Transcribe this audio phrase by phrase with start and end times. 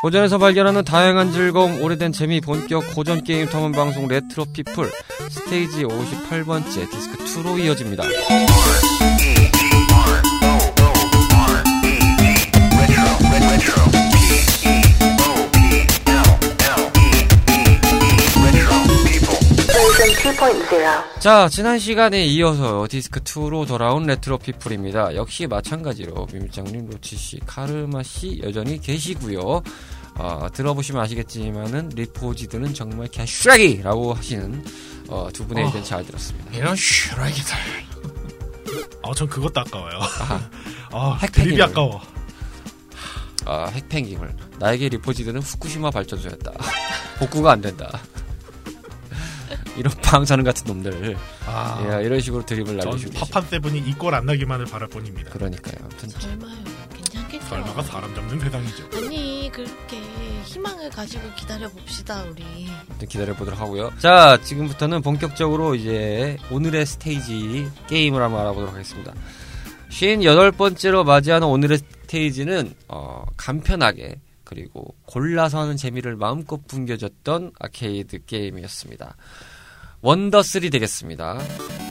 [0.00, 4.88] 고전에서 발견하는 다양한 즐거움, 오래된 재미, 본격 고전 게임 탐험 방송 레트로 피플
[5.28, 8.04] 스테이지 58번째 디스크 2로 이어집니다.
[21.18, 25.16] 자, 지난 시간에 이어서 디스크 2로 돌아온 레트로 피플입니다.
[25.16, 29.62] 역시 마찬가지로 미밀장님, 로치 씨, 카르마 씨 여전히 계시고요.
[30.14, 34.64] 어, 들어보시면 아시겠지만은 리포지드는 정말 개쓰레기라고 하시는
[35.08, 35.66] 어, 두 분의 어.
[35.66, 36.52] 의견 잘 들었습니다.
[36.56, 37.56] 이런 쓰레기들.
[39.02, 39.98] 어, 전 그것도 아까워요.
[40.92, 41.44] 아, 핵폐기물.
[41.48, 42.00] 드립이 아까워.
[43.44, 44.36] 아, 핵폐기물.
[44.60, 46.52] 나에게 리포지드는 후쿠시마 발전소였다.
[47.18, 47.90] 복구가 안 된다.
[49.78, 51.16] 이런 방사능 같은 놈들.
[51.46, 53.12] 아, 예, 이런 식으로 드립을 전 날리시고.
[53.14, 55.30] 파판 세븐이 이 꼴 안 나기만을 바랄 뿐입니다.
[55.30, 55.74] 그러니까요.
[55.82, 56.56] 아무튼 설마요.
[56.94, 57.46] 괜찮겠죠.
[57.46, 58.84] 설마가 사람 잡는 세상이죠.
[58.96, 60.00] 아니 그렇게
[60.44, 62.42] 희망을 가지고 기다려 봅시다 우리.
[62.98, 63.92] 좀 기다려 보도록 하고요.
[63.98, 69.12] 자, 지금부터는 본격적으로 이제 오늘의 스테이지 게임을 한번 알아보도록 하겠습니다.
[69.90, 79.16] 58번째로 맞이하는 오늘의 스테이지는 어, 간편하게 그리고 골라서 하는 재미를 마음껏 풍겨줬던 아케이드 게임이었습니다.
[80.02, 81.38] 원더3 되겠습니다.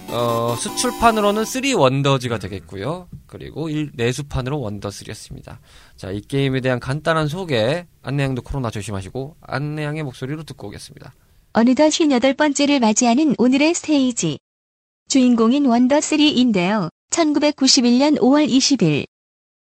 [0.09, 3.09] 어, 수출판으로는 3 원더즈가 되겠고요.
[3.27, 5.57] 그리고 일- 내수판으로 원더3였습니다.
[5.97, 11.13] 자, 이 게임에 대한 간단한 소개, 안내양도 코로나 조심하시고 안내양의 목소리로 듣고 오겠습니다.
[11.53, 14.39] 어느덧 58번째를 맞이하는 오늘의 스테이지.
[15.09, 16.89] 주인공인 원더3인데요.
[17.11, 19.05] 1991년 5월 20일.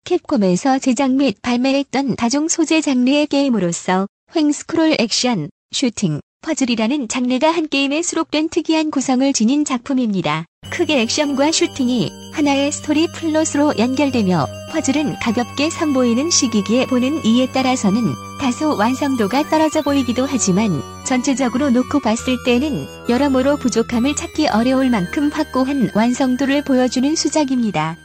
[0.04, 8.04] 캡콤에서 제작 및 발매했던 다중 소재 장르의 게임으로서 횡스크롤 액션, 슈팅, 퍼즐이라는 장르가 한 게임에
[8.04, 10.46] 수록된 특이한 구성을 지닌 작품입니다.
[10.70, 18.00] 크게 액션과 슈팅이 하나의 스토리 플롯으로 연결되며 퍼즐은 가볍게 선보이는 시기기에 보는 이에 따라서는
[18.40, 25.90] 다소 완성도가 떨어져 보이기도 하지만 전체적으로 놓고 봤을 때는 여러모로 부족함을 찾기 어려울 만큼 확고한
[25.96, 27.98] 완성도를 보여주는 수작입니다.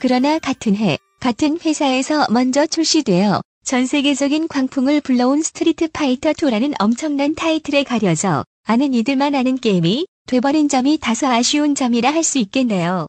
[0.00, 7.34] 그러나 같은 해, 같은 회사에서 먼저 출시되어 전 세계적인 광풍을 불러온 스트리트 파이터 2라는 엄청난
[7.34, 13.08] 타이틀에 가려져 아는 이들만 아는 게임이 돼버린 점이 다소 아쉬운 점이라 할 수 있겠네요.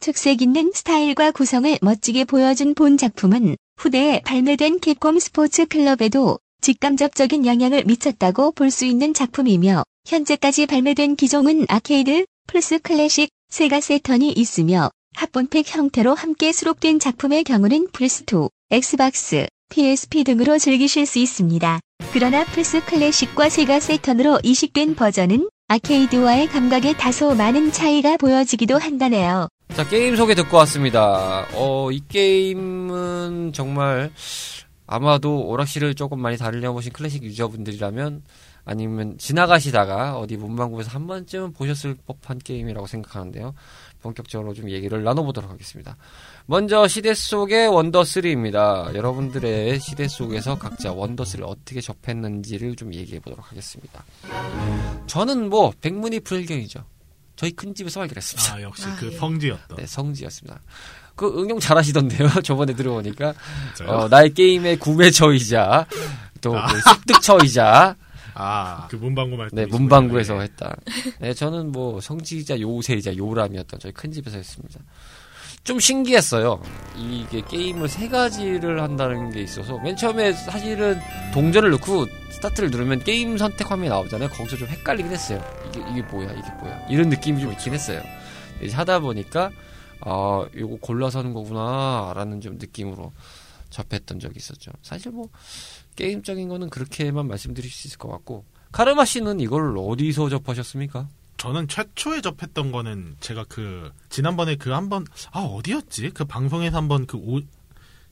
[0.00, 7.84] 특색 있는 스타일과 구성을 멋지게 보여준 본 작품은 후대에 발매된 캡콤 스포츠 클럽에도 직간접적인 영향을
[7.84, 15.76] 미쳤다고 볼 수 있는 작품이며 현재까지 발매된 기종은 아케이드, 플스 클래식, 세가 새턴이 있으며 합본팩
[15.76, 21.80] 형태로 함께 수록된 작품의 경우는 플스2, 엑스박스, PSP 등으로 즐기실 수 있습니다.
[22.12, 29.48] 그러나 플스 클래식과 세가 세턴으로 이식된 버전은 아케이드와의 감각에 다소 많은 차이가 보여지기도 한다네요.
[29.74, 31.46] 자, 게임 소개 듣고 왔습니다.
[31.54, 34.12] 어, 이 게임은 정말
[34.86, 38.22] 아마도 오락실을 조금 많이 다니려보신 클래식 유저분들이라면
[38.64, 43.54] 아니면 지나가시다가 어디 문방구에서 한 번쯤은 보셨을 법한 게임이라고 생각하는데요.
[44.02, 45.96] 본격적으로 좀 얘기를 나눠보도록 하겠습니다.
[46.46, 48.94] 먼저 시대 속의 원더3입니다.
[48.94, 54.04] 여러분들의 시대 속에서 각자 원더3를 어떻게 접했는지를 좀 얘기해 보도록 하겠습니다.
[55.06, 56.84] 저는 뭐 백문이 불경이죠.
[57.36, 58.54] 저희 큰 집에서 발견했습니다.
[58.54, 59.16] 아, 역시 아, 그 예.
[59.16, 59.76] 성지였던.
[59.78, 60.60] 네, 성지였습니다.
[61.14, 62.28] 그 응용 잘하시던데요.
[62.42, 63.34] 저번에 들어보니까?
[63.86, 65.86] 어, 나의 게임의 구매처이자
[66.40, 66.66] 또 아.
[66.66, 67.96] 그 습득처이자
[68.34, 69.56] 아, 그 문방구 말씀.
[69.56, 70.74] 네, 문방구에서 했다.
[71.20, 74.80] 네, 저는 뭐 성지이자 요새이자 요람이었던 저희 큰 집에서 했습니다.
[75.64, 76.60] 좀 신기했어요.
[76.96, 81.00] 이게 게임을 세 가지를 한다는 게 있어서 맨 처음에 사실은
[81.32, 84.28] 동전을 넣고 스타트를 누르면 게임 선택 화면이 나오잖아요.
[84.30, 85.42] 거기서 좀 헷갈리긴 했어요.
[85.68, 88.02] 이게 이게 뭐야 이게 뭐야 이런 느낌이 좀 있긴 했어요.
[88.60, 89.52] 이제 하다 보니까
[90.00, 93.12] 아 이거 골라서 하는 거구나라는 좀 느낌으로
[93.70, 94.72] 접했던 적이 있었죠.
[94.82, 95.28] 사실 뭐
[95.94, 101.08] 게임적인 거는 그렇게만 말씀드릴 수 있을 것 같고 카르마 씨는 이걸 어디서 접하셨습니까?
[101.42, 106.10] 저는 최초에 접했던 거는 제가 그 지난번에 그 한번 아 어디였지?
[106.10, 107.40] 그 방송에서 한번 그 오,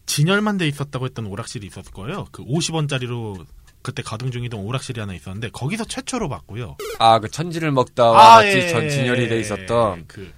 [0.04, 2.26] 진열만 돼 있었다고 했던 오락실이 있었을 거예요.
[2.32, 3.46] 그 50원짜리로
[3.82, 6.76] 그때 가동 중이던 오락실이 하나 있었는데 거기서 최초로 봤고요.
[6.98, 10.32] 아 그 천지를 먹다와 같이 예, 전 진열이 돼 예, 있었던 그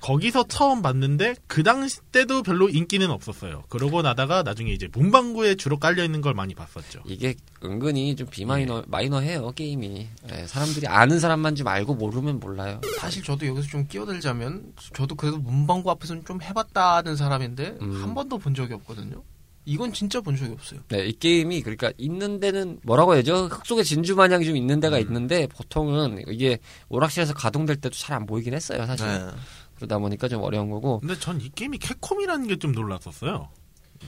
[0.00, 3.64] 거기서 처음 봤는데 그 당시 때도 별로 인기는 없었어요.
[3.68, 7.00] 그러고 나다가 나중에 이제 문방구에 주로 깔려 있는 걸 많이 봤었죠.
[7.06, 7.34] 이게
[7.64, 8.82] 은근히 좀 비마이너 예.
[8.86, 12.80] 마이너해요 게임이 예, 사람들이 아는 사람만 좀 알고 모르면 몰라요.
[13.00, 18.02] 사실 저도 여기서 좀 끼어들자면 저도 그래도 문방구 앞에서는 좀 해봤다는 사람인데 음.
[18.02, 19.22] 한 번도 본 적이 없거든요.
[19.68, 20.78] 이건 진짜 본 적이 없어요.
[20.90, 23.46] 네, 이 게임이 그러니까 있는 데는 뭐라고 해야죠?
[23.46, 25.00] 흙 속에 진주 마냥이 좀 있는 데가 음.
[25.02, 26.58] 있는데 보통은 이게
[26.88, 29.04] 오락실에서 가동될 때도 잘 안 보이긴 했어요, 사실.
[29.06, 29.26] 네.
[29.76, 31.00] 그러다 보니까 좀 어려운 거고.
[31.00, 33.48] 근데 전 이 게임이 캡콤이라는 게 좀 놀랐었어요.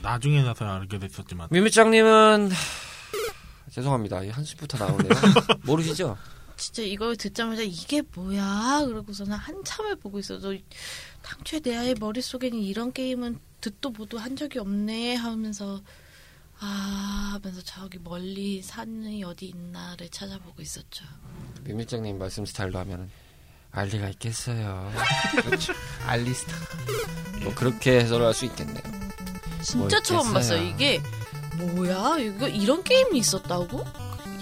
[0.01, 2.49] 나중에 나서 알게 됐었지만 미미짱님은
[3.71, 4.23] 죄송합니다.
[4.23, 5.09] 이 한숨부터 나오네요.
[5.65, 6.17] 모르시죠?
[6.57, 8.83] 진짜 이걸 듣자마자 이게 뭐야?
[8.85, 10.55] 그러고서는 한참을 보고 있어도
[11.21, 15.81] 당초에 내 아이 머릿속에는 이런 게임은 듣도 보도 한 적이 없네 하면서
[16.59, 21.05] 아 하면서 저기 멀리 산이 어디 있나를 찾아보고 있었죠.
[21.63, 23.09] 민밀장님 말씀 스타일로 하면은
[23.71, 24.91] 알리가 있겠어요.
[26.05, 26.53] 알리스타.
[27.43, 28.81] 뭐 그렇게 해석을 할 수 있겠네요.
[29.61, 30.33] 진짜 뭐 처음.
[30.33, 30.63] 봤어요.
[30.63, 31.01] 이게
[31.57, 32.17] 뭐야?
[32.19, 33.85] 이거 이런 게임이 있었다고?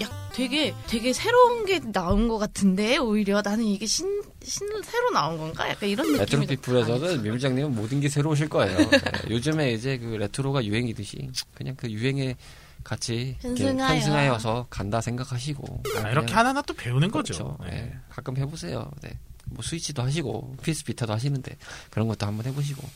[0.00, 5.36] 약 되게 되게 새로운 게 나온 것 같은데 오히려 나는 이게 신, 신 새로 나온
[5.36, 5.68] 건가?
[5.68, 8.76] 약간 이런 느낌이 레트로 좀 피플에서는 민밀장님은 모든 게 새로우실 거예요.
[8.78, 8.88] 네,
[9.30, 12.36] 요즘에 이제 그 레트로가 유행이듯이 그냥 그 유행에
[12.84, 13.94] 같이 편승하여.
[13.94, 17.56] 편승하여서 간다 생각하시고 아, 이렇게 하나하나 또 배우는 그렇죠.
[17.56, 17.58] 거죠.
[17.64, 17.82] 네.
[17.82, 17.98] 네.
[18.08, 18.90] 가끔 해보세요.
[19.02, 19.18] 네.
[19.46, 21.56] 뭐 스위치도 하시고 PS 비타도 하시는데
[21.90, 22.86] 그런 것도 한번 해보시고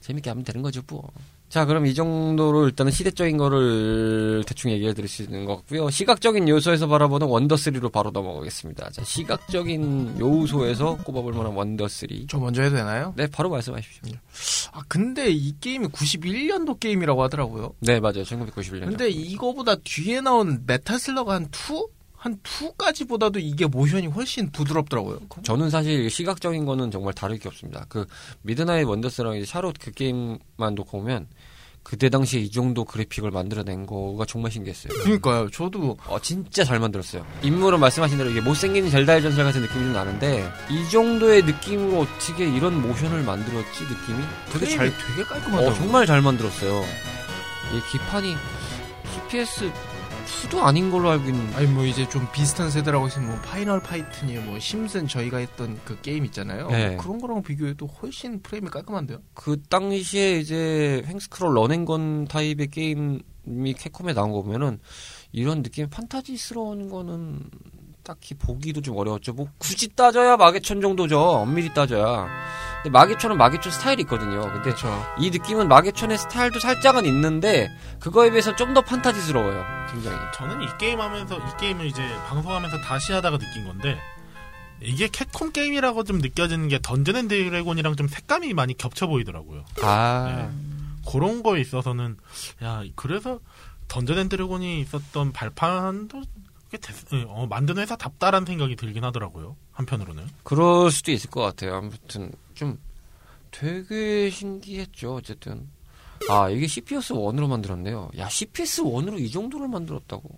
[0.00, 1.10] 재밌게 하면 되는 거죠, 뭐.
[1.48, 5.88] 자, 그럼 이 정도로 일단은 시대적인 거를 대충 얘기해 드릴 수 있는 것 같고요.
[5.88, 8.90] 시각적인 요소에서 바라보는 원더3로 바로 넘어가겠습니다.
[8.90, 12.28] 자, 시각적인 요소에서 꼽아볼 만한 원더3.
[12.28, 13.14] 저 먼저 해도 되나요?
[13.16, 14.12] 네, 바로 말씀하십시오.
[14.72, 17.72] 아 근데 이 게임이 91년도 게임이라고 하더라고요.
[17.80, 18.24] 네, 맞아요.
[18.24, 18.84] 1991년.
[18.84, 21.97] 근데 이거보다 뒤에 나온 메탈 슬러그 한 2?
[22.18, 25.20] 한 2까지보다도 이게 모션이 훨씬 부드럽더라고요.
[25.44, 27.86] 저는 사실 시각적인 거는 정말 다를 게 없습니다.
[27.88, 28.06] 그
[28.42, 31.28] 미드나잇 원더스랑 이제 샤롯 그 게임만 놓고 보면
[31.84, 34.92] 그때 당시에 이 정도 그래픽을 만들어낸 거가 정말 신기했어요.
[34.92, 35.48] 그러니까요.
[35.50, 37.24] 저도 어, 진짜 잘 만들었어요.
[37.42, 42.46] 인물은 말씀하신 대로 이게 못생긴 젤다의 전설 같은 느낌이 좀 나는데 이 정도의 느낌으로 어떻게
[42.46, 45.74] 이런 모션을 만들었지 느낌이 되게 잘 되게 어, 깔끔하더라고요.
[45.76, 46.84] 정말 잘 만들었어요.
[47.72, 48.34] 이 기판이
[49.14, 49.70] CPS
[50.28, 54.36] 2도 아닌 걸로 알고 있는데 아니 뭐 이제 좀 비슷한 세대라고 있으면 뭐 파이널 파이트니
[54.38, 56.68] 뭐 심슨 저희가 했던 그 게임 있잖아요.
[56.68, 56.96] 네.
[56.96, 59.18] 그런 거랑 비교해도 훨씬 프레임이 깔끔한데요.
[59.34, 64.78] 그 당시에 이제 횡스크롤 런앤건 타입의 게임이 캡콤에 나온 거 보면은
[65.32, 67.50] 이런 느낌 판타지스러운 거는
[68.08, 69.34] 딱히 보기도 좀 어려웠죠.
[69.34, 71.20] 뭐 굳이 따져야 마계촌 정도죠.
[71.20, 72.26] 엄밀히 따져야.
[72.82, 74.40] 근데 마계촌은 마계촌 스타일이 있거든요.
[74.40, 74.88] 근데 그렇죠.
[75.18, 77.70] 이 느낌은 마계촌의 스타일도 살짝은 있는데
[78.00, 79.64] 그거에 비해서 좀 더 판타지스러워요.
[79.92, 80.16] 굉장히.
[80.34, 83.98] 저는 이 게임 하면서 이 게임을 이제 방송하면서 다시 하다가 느낀 건데
[84.80, 89.64] 이게 캡콤 게임이라고 좀 느껴지는 게 던전 앤 드래곤이랑 좀 색감이 많이 겹쳐 보이더라고요.
[89.82, 90.50] 아.
[91.10, 92.16] 그런 거에 있어서는
[92.62, 93.40] 야 그래서
[93.88, 96.22] 던전 앤 드래곤이 있었던 발판도
[97.28, 99.56] 어, 만든 회사 답다라는 생각이 들긴 하더라고요.
[99.72, 100.26] 한편으로는.
[100.42, 101.74] 그럴 수도 있을 것 같아요.
[101.76, 102.78] 아무튼 좀
[103.50, 105.16] 되게 신기했죠.
[105.16, 105.68] 어쨌든
[106.28, 108.10] 아 이게 CPS 1으로 만들었네요.
[108.18, 110.28] 야 CPS 1으로 이 정도를 만들었다고.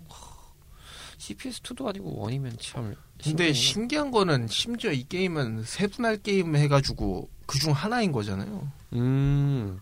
[1.17, 2.95] CPS 2도 아니고 1이면 참.
[3.23, 3.53] 근데.
[3.53, 8.71] 신기한 거는 심지어 이 게임은 세분할 게임 해가지고 그중 하나인 거잖아요.
[8.93, 9.79] 음.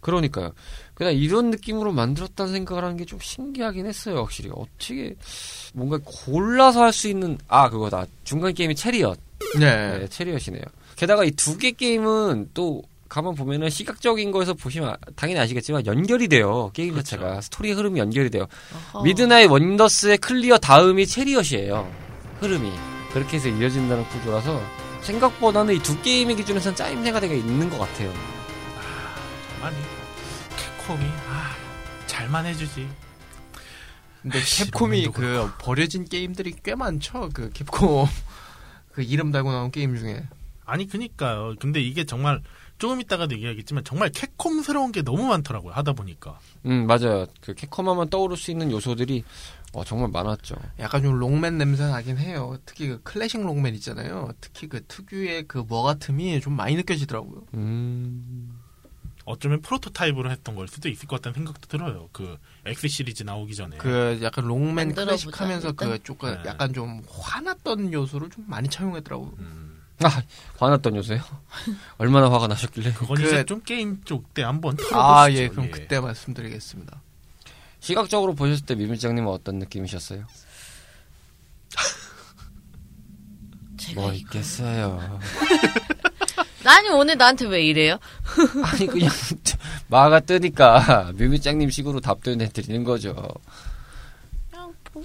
[0.00, 0.52] 그러니까요.
[0.94, 4.50] 그냥 이런 느낌으로 만들었다는 생각을 하는 게 좀 신기하긴 했어요, 확실히.
[4.54, 5.14] 어떻게,
[5.74, 8.06] 뭔가 골라서 할 수 있는, 아, 그거다.
[8.24, 9.18] 중간 게임이 체리엇.
[9.58, 9.98] 네.
[9.98, 10.62] 네, 체리엇이네요.
[10.96, 16.26] 게다가 이 두 개 게임은 또 가만 보면은 시각적인 거에서 보시면 아- 당연히 아시겠지만 연결이
[16.28, 16.70] 돼요.
[16.72, 17.10] 게임 그렇죠.
[17.10, 18.46] 자체가 스토리 흐름이 연결이 돼요.
[18.94, 19.02] 어허.
[19.04, 21.92] 미드나잇 원더스의 클리어 다음이 체리엇이에요.
[22.40, 22.70] 흐름이
[23.12, 24.60] 그렇게 해서 이어진다는 구조라서
[25.02, 28.12] 생각보다는 이 두 게임의 기준에서는 짜임새가 되게 있는 것 같아요.
[29.52, 29.76] 정말 이
[30.86, 31.54] 캡콤이 아,
[32.06, 32.86] 잘만 해주지.
[34.22, 37.30] 근데 캡콤이 너무 그 버려진 게임들이 꽤 많죠.
[37.32, 38.06] 그 캡콤
[38.92, 40.22] 그 이름 달고 나온 게임 중에.
[40.66, 41.54] 아니 그니까요.
[41.58, 42.42] 근데 이게 정말
[42.78, 45.72] 조금 이따가도 얘기하겠지만 정말 캡콤스러운 게 너무 많더라고요.
[45.72, 46.38] 하다 보니까.
[46.66, 47.26] 음 맞아요.
[47.40, 49.24] 그 캡콤하면 떠오를 수 있는 요소들이
[49.72, 50.54] 어, 정말 많았죠.
[50.80, 52.56] 약간 좀 롱맨 냄새 나긴 해요.
[52.66, 54.30] 특히 그 클래식 롱맨 있잖아요.
[54.40, 57.42] 특히 그 특유의 그 뭐 같음이 좀 많이 느껴지더라고요.
[57.54, 58.58] 음
[59.26, 62.08] 어쩌면 프로토타입으로 했던 걸 수도 있을 것 같다는 생각도 들어요.
[62.12, 63.78] 그 X 시리즈 나오기 전에.
[63.78, 65.90] 그 약간 롱맨 만들어 클래식 보자, 하면서 일단.
[65.90, 66.42] 그 조금 네.
[66.50, 69.32] 약간 좀 화났던 요소를 좀 많이 차용했더라고요.
[69.38, 70.22] 음, 아
[70.58, 71.20] 화났던 요소요?
[71.98, 72.92] 얼마나 화가 나셨길래?
[72.92, 74.98] 그건 그- 이제 좀 게임 쪽 때 한번 털어보시죠.
[75.00, 77.00] 아, 예, 그럼 그때 말씀드리겠습니다.
[77.80, 80.26] 시각적으로 보셨을 때 미밀장님은 어떤 느낌이셨어요?
[83.94, 85.20] 뭐 있겠어요.
[86.64, 87.98] 아니 오늘 나한테 왜 이래요?
[88.64, 89.10] 아니 그냥
[89.88, 93.14] 마가 뜨니까 뮤미짱님 식으로 답변 해 드리는 거죠.
[94.50, 95.02] 그냥 뭐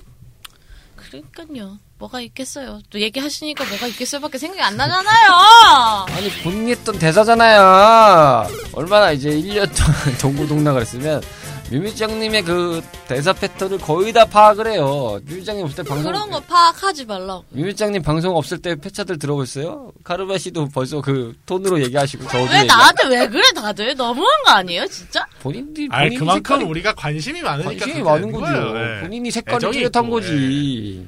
[0.96, 1.80] 그러니까요.
[1.98, 2.80] 뭐가 있겠어요.
[2.90, 6.06] 또 얘기하시니까 뭐가 있겠어요밖에 생각이 안 나잖아요.
[6.08, 8.48] 아니 본인이 했던 대사잖아요.
[8.74, 11.22] 얼마나 이제 1년 동안 동고동락을 했으면
[11.72, 15.20] 뮤미짱님의 그 대사 패턴을 거의 다 파악을 해요.
[15.26, 17.46] 뮤미짱님 없을 때 방송 그런 거 파악하지 말라고.
[17.50, 19.92] 뮤미짱님 방송 없을 때 패차들 들어보셨어요?
[20.04, 24.88] 카르마 씨도 벌써 그 톤으로 얘기하시고 저도 왜 나한테 왜 그래 다들 너무한 거 아니에요
[24.88, 25.26] 진짜?
[25.42, 28.46] 본인들이 아 본인이 그만큼 색깔이 우리가 관심이 많으니까 관심이 많은 거죠.
[28.46, 28.98] 거예요.
[28.98, 29.02] 예.
[29.02, 31.08] 본인이 색깔이 뚜렷한 거지.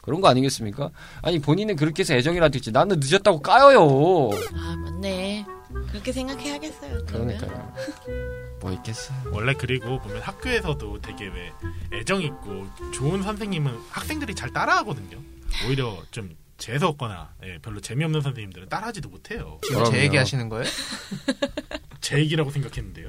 [0.00, 0.90] 그런 거 아니겠습니까?
[1.22, 2.72] 아니 본인은 그렇게 해서 애정이라도 있지.
[2.72, 4.30] 나는 늦었다고 까여요.
[4.56, 5.46] 아 맞네.
[5.90, 7.04] 그렇게 생각해야겠어요.
[7.06, 7.36] 그러면.
[7.38, 7.74] 그러니까요.
[8.60, 9.16] 뭐 있겠어요.
[9.32, 11.52] 원래 그리고 보면 학교에서도 되게 왜
[11.92, 15.18] 애정 있고 좋은 선생님은 학생들이 잘 따라하거든요.
[15.66, 19.58] 오히려 좀 재수 없거나 예, 별로 재미없는 선생님들은 따라하지도 못해요.
[19.64, 19.90] 지금 그럼요.
[19.92, 20.64] 제 얘기 하시는 거예요?
[22.00, 23.08] 제 얘기라고 생각했는데요.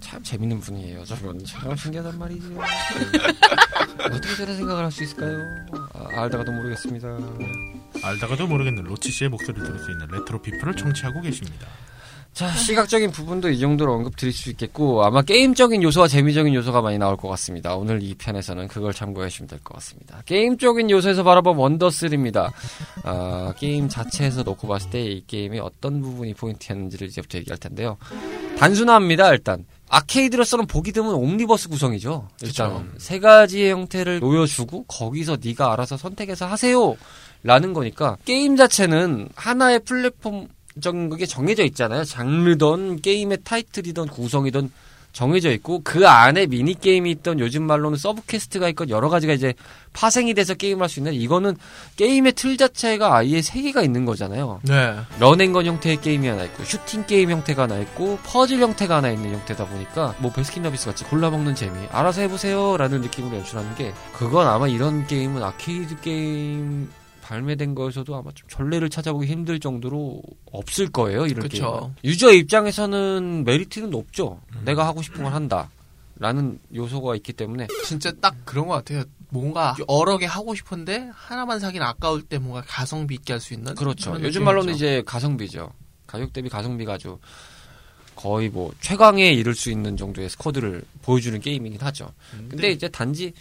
[0.00, 1.04] 참 재밌는 분이에요.
[1.04, 2.46] 저분 참 신기하단 말이죠.
[4.06, 5.40] 어떻게 저런 생각을 할 수 있을까요?
[5.94, 7.08] 아, 알다가도 모르겠습니다.
[8.02, 11.66] 알다가도 모르겠는 로치 씨의 목소리를 들을 수 있는 레트로 피플을 청취하고 계십니다.
[12.32, 16.98] 자, 시각적인 부분도 이 정도로 언급 드릴 수 있겠고, 아마 게임적인 요소와 재미적인 요소가 많이
[16.98, 17.74] 나올 것 같습니다.
[17.76, 20.20] 오늘 이 편에서는 그걸 참고하시면 될 것 같습니다.
[20.26, 22.52] 게임적인 요소에서 바라본 원더3입니다.
[23.04, 27.96] 아, 게임 자체에서 놓고 봤을 때 이 게임의 어떤 부분이 포인트였는지를 이제부터 얘기할 텐데요.
[28.58, 29.64] 단순합니다, 일단.
[29.88, 32.28] 아케이드로서는 보기 드문 옴니버스 구성이죠.
[32.42, 36.96] 일단 세 가지의 형태를 놓여주고 거기서 네가 알아서 선택해서 하세요.
[37.42, 42.04] 라는 거니까 게임 자체는 하나의 플랫폼적인 게 정해져 있잖아요.
[42.04, 44.70] 장르든 게임의 타이틀이든 구성이든
[45.16, 49.54] 정해져 있고 그 안에 미니 게임이 있던 요즘 말로는 sub quest가 있건 여러 가지가 이제
[49.94, 51.56] 파생이 돼서 게임할 수 있는 이거는
[51.96, 54.60] 게임의 틀 자체가 아예 세 개가 있는 거잖아요.
[54.64, 54.94] 네.
[55.18, 59.10] run and gun 형태의 게임이 하나 있고 슈팅 게임 형태가 하나 있고 퍼즐 형태가 하나
[59.10, 64.46] 있는 형태다 보니까 뭐 베스킨라빈스 같이 골라 먹는 재미 알아서 해보세요라는 느낌으로 연출하는 게 그건
[64.46, 66.90] 아마 이런 게임은 아케이드 게임
[67.26, 71.48] 발매된 거에서도 아마 좀 전례를 찾아보기 힘들 정도로 없을 거예요 이런.
[71.48, 71.64] 게임
[72.04, 75.68] 유저 입장에서는 메리트는 높죠 내가 하고 싶은 걸 한다
[76.18, 79.02] 라는 요소가 있기 때문에 진짜 딱 그런 것 같아요.
[79.28, 83.74] 뭔가 여러 개 하고 싶은데 하나만 사긴 아까울 때 뭔가 가성비 있게 할 수 있는
[83.74, 84.16] 그렇죠.
[84.22, 84.84] 요즘 말로는 느낌이죠.
[84.86, 85.72] 이제 가성비죠.
[86.06, 87.18] 가격 대비 가성비가 아주
[88.14, 92.12] 거의 뭐 최강에 이를 수 있는 정도의 스쿼드를 보여주는 게임이긴 하죠.
[92.48, 93.32] 근데 이제 단지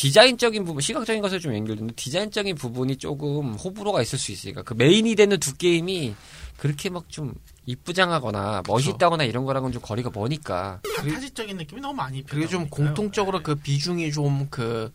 [0.00, 5.14] 디자인적인 부분, 시각적인 것에 좀 연결되는 디자인적인 부분이 조금 호불호가 있을 수 있으니까 그 메인이
[5.14, 6.14] 되는 두 게임이
[6.56, 7.34] 그렇게 막 좀
[7.66, 10.80] 이쁘장하거나 멋있다거나 이런 거랑은 좀 거리가 머니까.
[10.96, 12.68] 판타지적인 느낌이 너무 많이 그리고 좀.
[12.70, 14.90] 공통적으로 그 비중이 좀그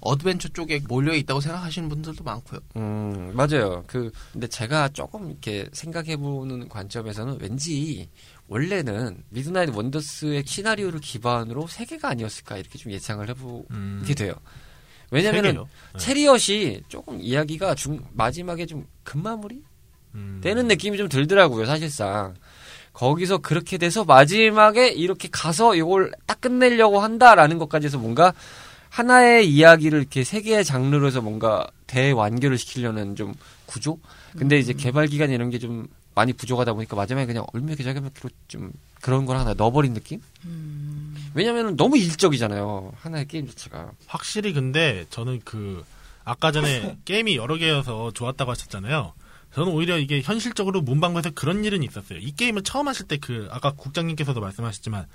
[0.00, 2.60] 어드벤처 쪽에 몰려 있다고 생각하시는 분들도 많고요.
[2.76, 3.84] 음, 맞아요.
[3.86, 8.08] 그, 근데 제가 조금 이렇게 생각해보는 관점에서는 왠지
[8.48, 14.34] 원래는 미드나잇 원더스의 시나리오를 기반으로 세 개가 아니었을까 이렇게 좀 예상을 해보게 음, 돼요.
[14.34, 15.64] 세 왜냐면은?
[15.92, 15.98] 네.
[15.98, 19.62] 체리엇이 조금 이야기가 중, 마지막에 좀 급마무리?
[20.14, 20.40] 음.
[20.42, 22.34] 되는 느낌이 좀 들더라고요, 사실상.
[22.92, 28.34] 거기서 그렇게 돼서 마지막에 이렇게 가서 이걸 딱 끝내려고 한다라는 것까지 해서 뭔가
[28.90, 33.34] 하나의 이야기를 이렇게 세 개의 장르로 해서 뭔가 대완결을 시키려는 좀
[33.66, 33.98] 구조?
[34.36, 38.72] 근데 이제 개발 기간 이런 게 좀 많이 부족하다 보니까 마지막에 그냥 얼마게 자기만키로 좀
[39.00, 40.20] 그런 걸 하나 넣어버린 느낌?
[40.44, 42.92] 음, 왜냐면은 너무 일적이잖아요.
[43.00, 43.92] 하나의 게임 자체가.
[44.06, 45.84] 확실히 근데 저는 그
[46.24, 49.12] 아까 전에 게임이 여러 개여서 좋았다고 하셨잖아요.
[49.54, 52.18] 저는 오히려 이게 현실적으로 문방구에서 그런 일은 있었어요.
[52.18, 55.06] 이 게임을 처음 하실 때 그 아까 국장님께서도 말씀하셨지만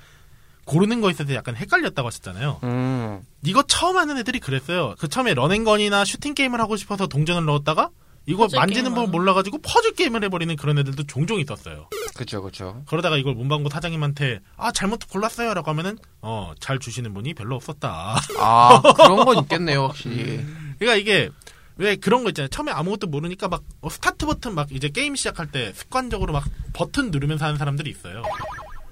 [0.66, 2.60] 고르는 거에 있어서 약간 헷갈렸다고 하셨잖아요.
[2.64, 3.22] 음.
[3.44, 4.96] 이거 처음 하는 애들이 그랬어요.
[5.00, 7.90] 그 처음에 런앤건이나 슈팅 게임을 하고 싶어서 동전을 넣었다가
[8.28, 11.88] 이거 만지는 게임을 법 몰라가지고 퍼즐 게임을 해버리는 그런 애들도 종종 있었어요.
[12.16, 12.82] 그쵸, 그쵸.
[12.88, 18.18] 그러다가 이걸 문방구 사장님한테 아 잘못 골랐어요라고 하면은 어 잘 주시는 분이 별로 없었다.
[18.40, 20.44] 아 그런 건 있겠네요 확실히.
[20.80, 21.30] 그러니까 이게
[21.78, 22.48] 왜 그런 거 있잖아요.
[22.50, 27.12] 처음에 아무것도 모르니까 막 어, 스타트 버튼 막 이제 게임 시작할 때 습관적으로 막 버튼
[27.12, 28.24] 누르면서 하는 사람들이 있어요.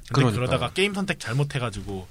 [0.07, 0.35] 근데 그러니까요.
[0.47, 2.07] 그러다가 게임 선택 잘못해가지고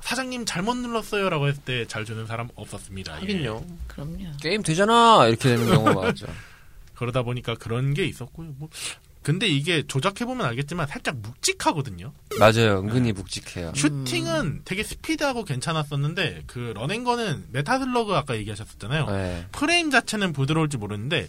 [0.00, 3.16] 사장님 잘못 눌렀어요라고 했을 때 잘 주는 사람 없었습니다.
[3.16, 3.20] 예.
[3.20, 3.64] 하긴요.
[3.88, 4.32] 그럼요.
[4.40, 5.26] 게임 되잖아!
[5.26, 6.26] 이렇게 되는 경우가 많죠.
[6.94, 8.54] 그러다 보니까 그런 게 있었고요.
[8.58, 8.68] 뭐
[9.22, 12.12] 근데 이게 조작해 보면 알겠지만 살짝 묵직하거든요.
[12.38, 12.78] 맞아요.
[12.78, 13.72] 은근히 묵직해요.
[13.74, 19.06] 슈팅은 되게 스피드하고 괜찮았었는데 그 run and gun은 메탈슬러그 아까 얘기하셨었잖아요.
[19.10, 19.46] 네.
[19.52, 21.28] 프레임 자체는 부드러울지 모르는데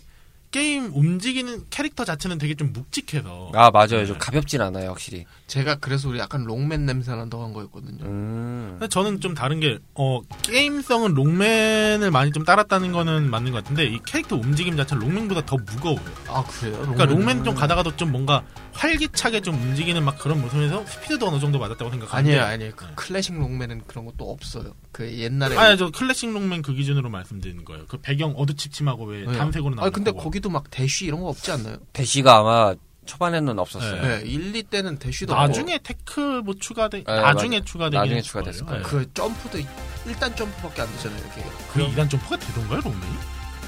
[0.52, 3.88] 게임 움직이는 캐릭터 자체는 되게 좀 묵직해서 아, 맞아요.
[4.00, 4.06] 네.
[4.08, 5.26] 좀 가볍진 않아요, 확실히.
[5.48, 8.04] 제가 그래서 우리 약간 록맨 냄새 난다고 한 거였거든요.
[8.04, 8.68] 음.
[8.80, 13.86] 근데 저는 좀 다른 게 어, 게임성은 록맨을 많이 좀 따랐다는 거는 맞는 것 같은데
[13.86, 16.02] 이 캐릭터 움직임 자체는 록맨보다 더 무거워요.
[16.28, 16.78] 아 그래요?
[16.80, 18.44] 그러니까 록맨 좀 가다가도 좀 뭔가
[18.80, 22.72] 활기차게 좀 움직이는 막 그런 모습에서 스피드도 어느 정도 맞았다고 생각하는데 아니에요, 아니에요.
[22.76, 24.74] 그 클래식 록맨은 그런 것도 없어요.
[24.94, 25.58] 그 옛날에.
[25.58, 27.86] 아니 저 클래식 록맨 그 기준으로 말씀드리는 거예요.
[27.88, 29.34] 그 배경 어두침침하고 왜 네.
[29.38, 30.20] 단색으로 나오는 아니 근데 거.
[30.24, 31.78] 거기도 막 대쉬 이런 거 없지 않나요?
[31.92, 32.74] 대시가 아마
[33.06, 34.02] 초반에는 없었어요.
[34.02, 34.20] 네.
[34.20, 37.66] 네, 1, 2 때는 대쉬도 나중에 tech 뭐 추가돼 네, 나중에 맞아요.
[37.66, 38.84] 추가되긴 나중에 추가됐을 거예요.
[38.84, 39.58] 그 점프도
[40.06, 41.44] 1단 점프밖에 안 되잖아요, 이렇게.
[41.74, 43.14] 그 2단 점프가 되던가요 롱맨이?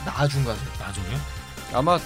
[0.06, 0.62] 나중 가서.
[0.80, 1.08] 나중에?
[1.74, 1.98] 아마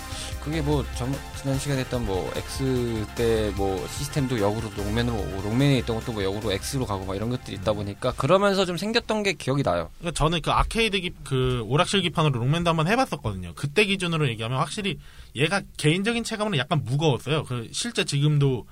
[0.44, 5.78] 그게 뭐 전, 지난 시간에 했던 뭐 X 때 뭐 시스템도 역으로 롱맨으로 오고 롱맨에
[5.80, 9.34] 있던 것도 뭐 역으로 X로 가고 막 이런 것들이 있다 보니까 그러면서 좀 생겼던 게
[9.34, 9.90] 기억이 나요.
[10.00, 13.54] 그러니까 저는 그 아케이드 기, 그 오락실 기판으로 롱맨도 한번 해봤었거든요.
[13.56, 14.98] 그때 기준으로 얘기하면 확실히
[15.36, 17.44] 얘가 개인적인 체감으로 약간 무거웠어요.
[17.44, 18.66] 그 실제 지금도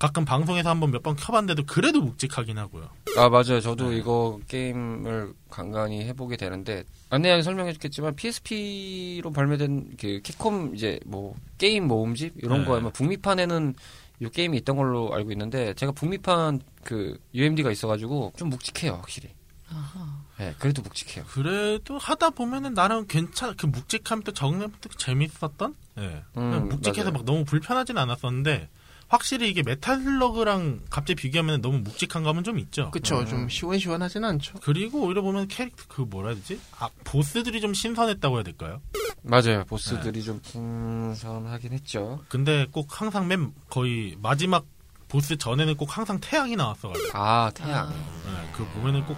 [0.00, 2.88] 가끔 방송에서 한번 몇 번 켜봤는데도 그래도 묵직하긴 하고요.
[3.16, 3.60] 아 맞아요.
[3.60, 3.98] 저도 네.
[3.98, 12.34] 이거 게임을 간간히 해보게 되는데 안내하게 설명해줬겠지만 PSP로 발매된 그 캡콤 이제 뭐 게임 모음집
[12.36, 12.64] 이런 네.
[12.66, 13.74] 거에 뭐 북미판에는
[14.20, 19.30] 이 게임이 있던 걸로 알고 있는데 제가 북미판 그 UMD가 있어가지고 좀 묵직해요 확실히.
[19.70, 20.20] 아하.
[20.38, 21.24] 네, 그래도 묵직해요.
[21.26, 25.74] 그래도 하다 보면은 나름 괜찮, 그 묵직함 또 적응도 재밌었던?
[25.98, 26.22] 예.
[26.34, 27.12] 그냥 음, 묵직해서 맞아요.
[27.12, 28.68] 막 너무 불편하진 않았었는데,
[29.10, 32.92] 확실히 이게 메탈슬러그랑 갑자기 비교하면 너무 묵직한 감은 좀 있죠.
[32.92, 33.18] 그쵸.
[33.18, 33.26] 음.
[33.26, 34.54] 좀 시원시원하진 않죠.
[34.62, 36.60] 그리고 오히려 보면 캐릭터, 그 뭐라 해야 되지?
[36.78, 38.80] 아, 보스들이 좀 신선했다고 해야 될까요?
[39.22, 39.64] 맞아요.
[39.64, 42.20] 보스들이 좀 신선하긴 했죠.
[42.28, 44.64] 근데 꼭 항상 맨 거의 마지막
[45.08, 47.10] 보스 전에는 꼭 항상 태양이 나왔어가지고.
[47.12, 47.88] 아 태양.
[47.88, 49.16] 아, 예, 그 보면은 꼭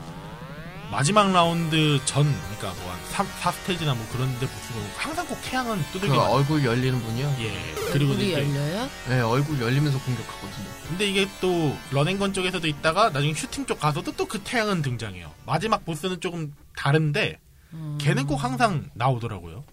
[0.92, 2.24] 마지막 라운드 전,
[2.56, 6.64] 그러니까 뭐 한 4스테이지나 뭐 그런 데 보스가 항상 꼭 태양은 그 두들겨 맞 얼굴
[6.64, 7.36] 열리는 분이요.
[7.40, 7.74] 예.
[7.92, 8.88] 그리고 이제 열려요?
[9.08, 10.66] 네, 얼굴 열리면서 공격하거든요.
[10.88, 14.80] 근데 이게 또 run and gun 쪽에서도 있다가 나중에 슈팅 쪽 가서도 또 그 태양은
[14.80, 15.30] 등장해요.
[15.44, 17.38] 마지막 보스는 조금 다른데
[17.74, 17.98] 음.
[18.00, 19.64] 걔는 꼭 항상 나오더라고요.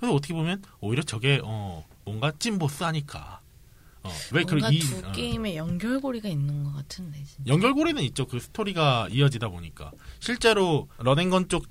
[0.00, 3.40] 그래서 어떻게 보면 오히려 저게 어 뭔가 찐 보스 아닐까.
[4.06, 7.42] 어 왜 뭔가 그런 이두 어, 게임에 연결고리가 있는 것 같은데 진짜.
[7.52, 8.26] 연결고리는 있죠.
[8.26, 11.64] 그 스토리가 이어지다 보니까 실제로 run and gun 쪽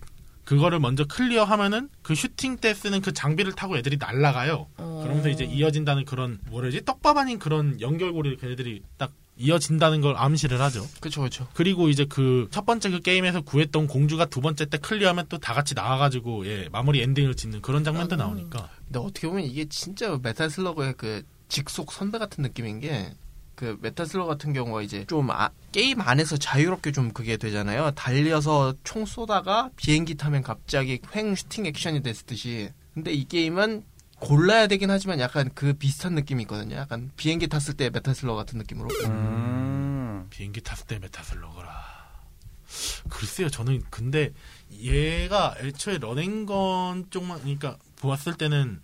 [0.46, 4.68] 그거를 먼저 클리어하면은 그 슈팅 때 쓰는 그 장비를 타고 애들이 날아가요.
[4.78, 5.00] 어.
[5.04, 10.88] 그러면서 이제 이어진다는 그런 뭐라지 떡밥 아닌 그런 연결고리를 걔네들이 딱 이어진다는 걸 암시를 하죠.
[11.02, 11.46] 그쵸, 그쵸.
[11.56, 15.54] 그리고 이제 그 첫 번째 그 게임에서 구했던 공주가 두 번째 때 클리어하면 또 다
[15.54, 18.18] 같이 나와가지고 예 마무리 엔딩을 짓는 그런 장면도 음.
[18.18, 23.14] 나오니까 근데 어떻게 보면 이게 진짜 메탈 슬러그의 그 직속 선배 같은 느낌인 게,
[23.56, 27.92] 그 메탈 슬러그 같은 경우가 이제 좀 아- 게임 안에서 자유롭게 좀 그게 되잖아요.
[27.92, 32.72] 달려서 총 쏘다가 비행기 타면 갑자기 횡 슈팅 액션이 됐듯이.
[32.94, 33.84] 근데 이 게임은
[34.20, 36.76] 골라야 되긴 하지만 약간 그 비슷한 느낌이 있거든요.
[36.76, 38.90] 약간 비행기 탔을 때 메탈 슬러그 같은 느낌으로.
[39.06, 40.28] 음.
[40.30, 41.96] 비행기 탔을 때 메탈슬러그라.
[43.10, 44.34] 글쎄요, 저는 근데
[44.72, 48.82] 얘가 애초에 런앤건 쪽만 그러니까 보았을 때는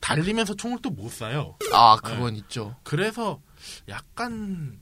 [0.00, 1.56] 달리면서 총을 또 못 쏴요.
[1.72, 2.74] 아, 그건 있죠.
[2.82, 3.40] 그래서
[3.88, 4.78] 약간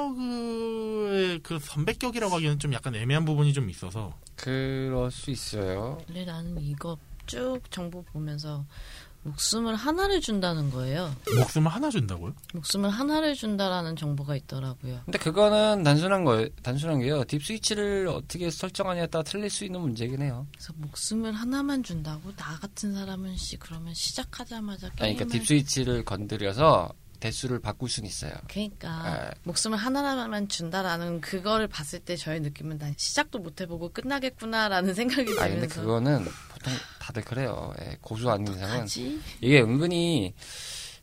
[0.00, 5.98] 메타슬러그의 그 선배격이라고 하기에는 좀 약간 애매한 부분이 좀 있어서 그럴 수 있어요.
[6.08, 6.96] 원래 나는 이거
[7.26, 8.64] 쭉 정보 보면서
[9.22, 11.14] 목숨을 하나를 준다는 거예요.
[11.36, 12.34] 목숨을 하나 준다고요?
[12.54, 15.02] 목숨을 하나를 준다라는 정보가 있더라고요.
[15.04, 16.48] 근데 그거는 단순한 거예요.
[16.62, 17.24] 단순한 게요.
[17.24, 20.46] 딥 스위치를 어떻게 설정하냐에 따라 틀릴 수 있는 문제긴 해요.
[20.52, 26.04] 그래서 목숨을 하나만 준다고 나 같은 사람은 씨 그러면 시작하자마자 아니, 게임을 그러니까 딥 스위치를
[26.04, 28.32] 건드려서 대수를 바꿀 수는 있어요.
[28.48, 29.30] 그러니까 네.
[29.44, 35.42] 목숨을 하나만 준다라는 그거를 봤을 때 저의 느낌은 난 시작도 못 해보고 끝나겠구나라는 생각이 아
[35.42, 36.26] 근데 들면서 그거는
[36.60, 37.72] 보통 다들 그래요.
[37.80, 38.86] 예, 고수 아닌 이상은
[39.40, 40.34] 이게 은근히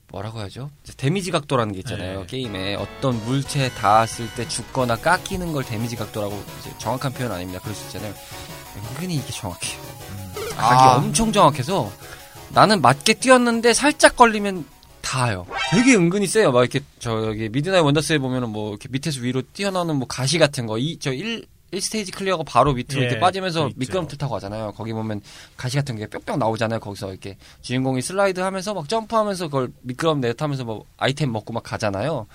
[0.09, 0.41] 뭐라고?
[0.45, 0.61] 이제
[0.95, 2.21] 데미지 각도라는 게 있잖아요.
[2.21, 2.25] 네.
[2.27, 7.59] 게임에 어떤 물체에 닿았을 때 죽거나 깎이는 걸 데미지 각도라고 이제 정확한 표현 아닙니다.
[7.61, 8.13] 그럴 수 있잖아요.
[8.77, 9.81] 은근히 이게 정확해요.
[10.55, 10.95] 각이 아.
[10.95, 11.91] 엄청 정확해서
[12.49, 14.65] 나는 맞게 뛰었는데 살짝 걸리면
[15.01, 15.45] 닿아요.
[15.71, 16.51] 되게 은근히 세요.
[16.51, 20.77] 막 이렇게 저기 미드나잇 원더스에 보면은 뭐 이렇게 밑에서 위로 뛰어나오는 뭐 가시 같은 거
[20.77, 23.73] 이저 1, 1스테이지 클리어가 바로 밑으로 예, 이렇게 빠지면서 그.
[23.75, 24.73] 미끄럼틀 타고 가잖아요.
[24.73, 25.21] 거기 보면
[25.57, 26.79] 가시 같은 게 뿅뿅 나오잖아요.
[26.79, 32.27] 거기서 이렇게 주인공이 슬라이드 하면서 막 점프하면서 그걸 미끄럼 내타면서 뭐 아이템 먹고 막 가잖아요.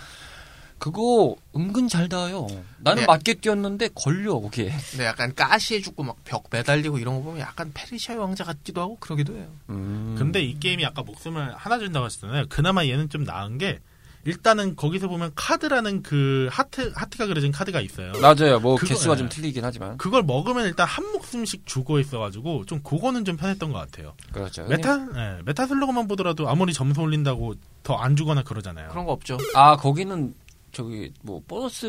[0.79, 2.49] 그거 은근 잘 닿아요.
[2.79, 3.07] 나는 네.
[3.07, 4.75] 맞게 뛰었는데 걸려 거기에.
[4.91, 8.97] 근데 약간 가시해 죽고 막 벽 매달리고 이런 거 보면 약간 페르시아의 왕자 같기도 하고
[8.99, 9.47] 그러기도 해요.
[9.71, 10.17] 음.
[10.19, 12.47] 근데 이 게임이 아까 목숨을 하나 준다고 하셨잖아요.
[12.49, 13.79] 그나마 얘는 좀 나은 게
[14.25, 18.13] 일단은 거기서 보면 카드라는 그 하트 하트가 그려진 카드가 있어요.
[18.21, 18.61] 맞아요.
[18.61, 19.19] 뭐 그거, 개수가 예.
[19.19, 23.79] 좀 틀리긴 하지만 그걸 먹으면 일단 한 목숨씩 주고 있어가지고 좀 그거는 좀 편했던 것
[23.81, 24.15] 같아요.
[24.33, 24.65] 그렇죠.
[24.67, 28.91] 메타 예, 메탈슬러그만 보더라도 아무리 점수 올린다고 더 안 주거나 그러잖아요.
[28.91, 29.39] 그런 거 없죠.
[29.55, 30.35] 아 거기는
[30.73, 31.87] 저기 뭐 보너스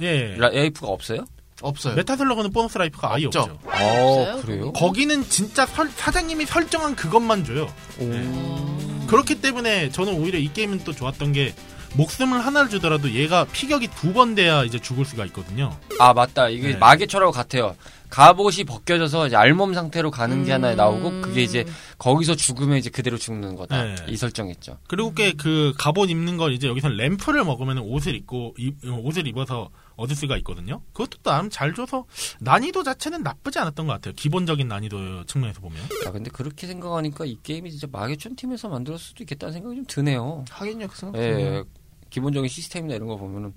[0.00, 1.24] 예, 라- life가 없어요?
[1.62, 1.94] 없어요.
[1.94, 3.40] 메탈슬러그는 보너스 life가 아예 없죠.
[3.42, 3.58] 없죠.
[3.64, 4.72] 어 그래요?
[4.72, 7.72] 거기는 진짜 설- 사장님이 설정한 그것만 줘요.
[8.00, 9.04] 음.
[9.08, 11.54] 그렇기 때문에 저는 오히려 이 게임은 또 좋았던 게
[11.96, 15.76] 목숨을 하나를 주더라도 얘가 피격이 두 번 돼야 이제 죽을 수가 있거든요.
[15.98, 16.76] 아 맞다 이게 네.
[16.76, 17.76] 마개처럼 같아요.
[18.08, 20.76] 갑옷이 벗겨져서 이제 알몸 상태로 가는 게 하나 음.
[20.76, 21.64] 나오고 그게 이제
[21.98, 23.94] 거기서 죽으면 이제 그대로 죽는 거다 네.
[24.08, 24.78] 이 설정 있죠.
[24.88, 30.36] 그리고 꽤그 갑옷 입는 걸 이제 여기서 램프를 먹으면 옷을 입고 입- 옷을 입어서 어드스가
[30.38, 30.80] 있거든요.
[30.92, 32.04] 그것도 나름 잘 줘서
[32.40, 34.14] 난이도 자체는 나쁘지 않았던 것 같아요.
[34.14, 35.78] 기본적인 난이도 측면에서 보면.
[36.06, 40.44] 아 근데 그렇게 생각하니까 이 게임이 진짜 마계촌 팀에서 만들었을 수도 있겠다는 생각이 좀 드네요.
[40.50, 41.20] 하긴요, 그 생각.
[41.20, 41.62] 예,
[42.10, 43.54] 기본적인 시스템이나 이런 거 보면은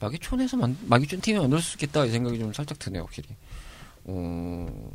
[0.00, 3.28] 마계촌에서 만, 마계촌 팀이 만들 수 있겠다 이 생각이 좀 살짝 드네요, 확실히.
[4.04, 4.90] 어,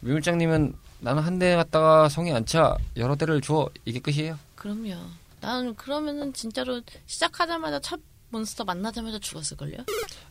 [0.00, 4.38] 미물장님은 나는 한 대 갔다가 성이 안 차 여러 대를 줘 이게 끝이에요.
[4.54, 4.94] 그럼요.
[5.40, 8.00] 나는 그러면은 진짜로 시작하자마자 첫
[8.30, 9.76] 몬스터 만나자마자 죽었을걸요?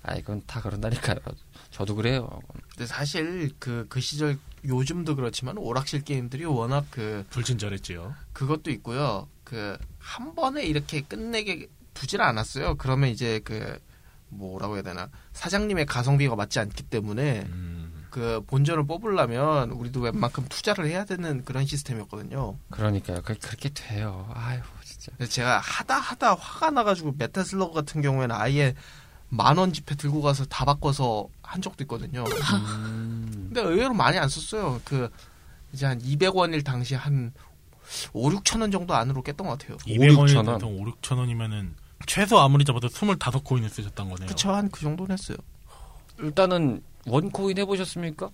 [0.04, 1.18] 아 이건 다 그런다니까요.
[1.72, 2.42] 저도 그래요.
[2.70, 8.14] 근데 사실 그, 그 시절 요즘도 그렇지만 오락실 게임들이 워낙 그, 불친절했지요.
[8.34, 9.28] 그것도 있고요.
[9.44, 12.76] 그, 한 번에 이렇게 끝내게 두질 않았어요.
[12.76, 13.80] 그러면 이제 그,
[14.30, 15.10] 뭐라고 해야 되나.
[15.34, 21.66] 사장님의 가성비가 맞지 않기 때문에 음, 그 본전을 뽑으려면 우리도 웬만큼 투자를 해야 되는 그런
[21.66, 22.56] 시스템이었거든요.
[22.70, 23.24] 그러니까요.
[23.24, 24.30] 그, 그렇게 돼요.
[24.36, 25.12] 아유 진짜.
[25.28, 28.76] 제가 하다 하다 화가 나가지고 메타슬러그 같은 경우에는 아예
[29.30, 32.26] 만원 지폐 들고 가서 다 바꿔서 한 적도 있거든요.
[32.26, 34.82] 음, 근데 의외로 많이 안 썼어요.
[34.86, 35.10] 그
[35.74, 37.34] 이제 한 200원일 당시 한
[38.14, 39.78] 5, 6천 원 정도 안으로 깼던 것 같아요.
[39.78, 40.46] 200원이 6천 원.
[40.46, 41.76] 보통 5, 6천 원이면은
[42.08, 44.28] 최소 아무리 잡아도 25coin을 쓰셨던 거네요.
[44.28, 45.38] 그쵸 한 그 정도는 했어요.
[46.20, 48.30] 일단은 one coin 해보셨습니까?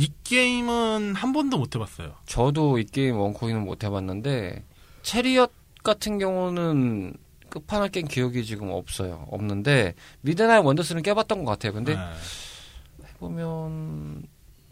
[0.00, 2.14] 이 게임은 한 번도 못 해봤어요.
[2.26, 4.64] 저도 이 게임 one coin은 못 해봤는데
[5.02, 7.14] Chariot 같은 경우는
[7.50, 9.26] 끝판왕 깬 기억이 지금 없어요.
[9.30, 11.72] 없는데 Midnight Wanderers는 깨봤던 것 같아요.
[11.72, 12.00] 근데 네.
[13.10, 14.24] 해보면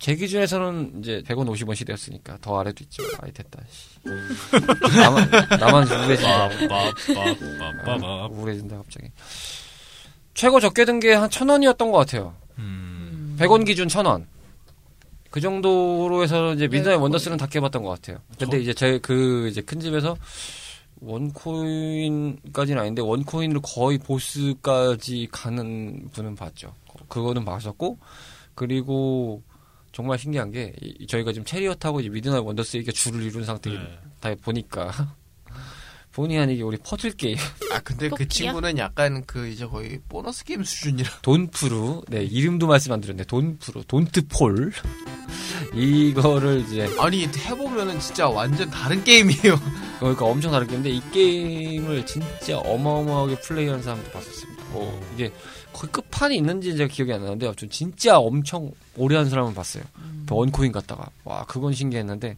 [0.03, 3.05] 제 기준에서는 이제 100원 50원 시대였으니까 더 아래도 있죠.
[3.21, 3.61] 아이 됐다.
[3.71, 4.01] 씨.
[4.99, 6.49] 나만 나만 우울해진다.
[6.69, 8.27] 빠빠빠빠빠.
[8.27, 9.07] 우울해진다 갑자기.
[10.35, 12.35] 최고 적게 든 게 한 천 원이었던 것 같아요.
[12.59, 13.37] 음.
[13.38, 14.27] 100원 기준 천 원.
[15.31, 18.19] 그 정도로 해서 이제 네, 원더스는 다 깨봤던 것 같아요.
[18.41, 20.17] 근데 이제 제 그 이제 큰 집에서
[21.01, 26.75] 원코인까지는 아닌데 원코인으로 거의 보스까지 가는 분은 봤죠.
[27.09, 27.99] 그거는 봤었고
[28.57, 29.43] 그리고
[29.93, 33.99] 정말 신기한 게 이- 저희가 지금 Chariot하고 이제 Midnight Wanderers 이게 주를 이룬 상태에 네.
[34.21, 34.91] 다 보니까
[36.13, 37.37] 본의 아니게 우리 퍼즐 게임
[37.73, 38.29] 아 근데 그?
[38.29, 41.11] 친구는 약간 그 이제 거의 보너스 게임 수준이라.
[41.23, 44.73] Don't Pull 네 이름도 말씀 안 드렸는데 Don't Pull Don't Pull
[45.75, 49.59] 이거를 이제 아니 해보면은 진짜 완전 다른 게임이에요.
[50.01, 54.65] 그러니까 엄청 다른 게임인데 이 게임을 진짜 어마어마하게 플레이하는 사람도 봤었습니다.
[54.73, 55.33] 뭐 이게
[55.73, 59.83] 거의 끝판이 있는지 제가 기억이 안 나는데 아무튼 진짜 엄청 오래 한 사람은 봤어요.
[60.27, 62.37] 그 one coin 갔다가 와 그건 신기했는데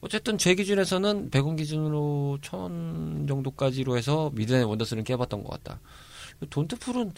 [0.00, 5.80] 어쨌든 제 기준에서는 100원 기준으로 1000원 정도까지로 해서 Midnight Wanderers는 깨봤던 것 같다.
[6.50, 7.12] Don't Pull은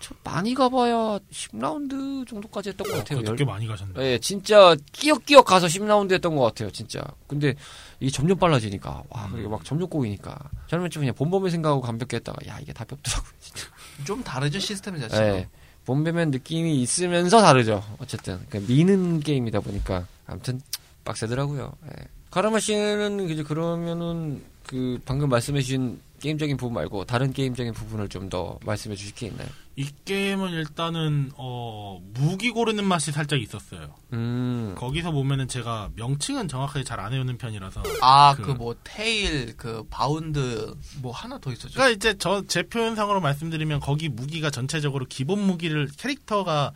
[0.00, 3.22] 참 많이 가봐야 10라운드 정도까지 했던 것 같아요.
[3.26, 3.92] 열- 꽤 많이 가셨네.
[3.98, 7.02] 예, 진짜 꾸역꾸역 가서 10라운드 했던 것 같아요, 진짜.
[7.26, 7.54] 근데
[8.00, 10.38] 이게 점점 빨라지니까, 와, 그리고 막 점점 꼬이니까.
[10.68, 13.66] 저는 좀 그냥 본범을 생각하고 감볍게 했다가, 야, 이게 답이 없더라고요, 진짜.
[14.04, 15.36] 좀 다르죠 시스템 자체가.
[15.36, 15.48] 예.
[15.84, 17.84] 본배면 느낌이 있으면서 다르죠.
[17.98, 18.40] 어쨌든.
[18.48, 20.06] 그 미는 게임이다 보니까.
[20.26, 20.60] 아무튼,
[21.04, 21.72] 빡세더라고요.
[21.86, 22.04] 예.
[22.30, 28.58] 카르마 씨는 이제 그러면은, 그, 방금 말씀해주신 게임적인 부분 말고, 다른 게임적인 부분을 좀 더
[28.64, 29.48] 말씀해 주실 게 있나요?
[29.74, 33.94] 이 게임은 일단은 어, 무기 고르는 맛이 살짝 있었어요.
[34.12, 37.82] 음, 거기서 보면은 제가 명칭은 정확하게 잘 안 외우는 편이라서.
[38.02, 41.72] 아 그- 그뭐 tail 그 bound 뭐 하나 더 있었죠.
[41.74, 46.72] 그러니까 이제 저 제 표현상으로 말씀드리면 거기 무기가 전체적으로 기본 무기를 캐릭터가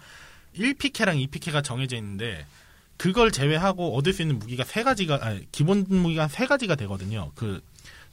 [0.57, 2.47] 1P 캐랑 2P 캐가 정해져 있는데
[2.97, 7.33] 그걸 제외하고 얻을 수 있는 무기가 세 가지가 아니, 기본 무기가 세 가지가 되거든요.
[7.35, 7.61] 그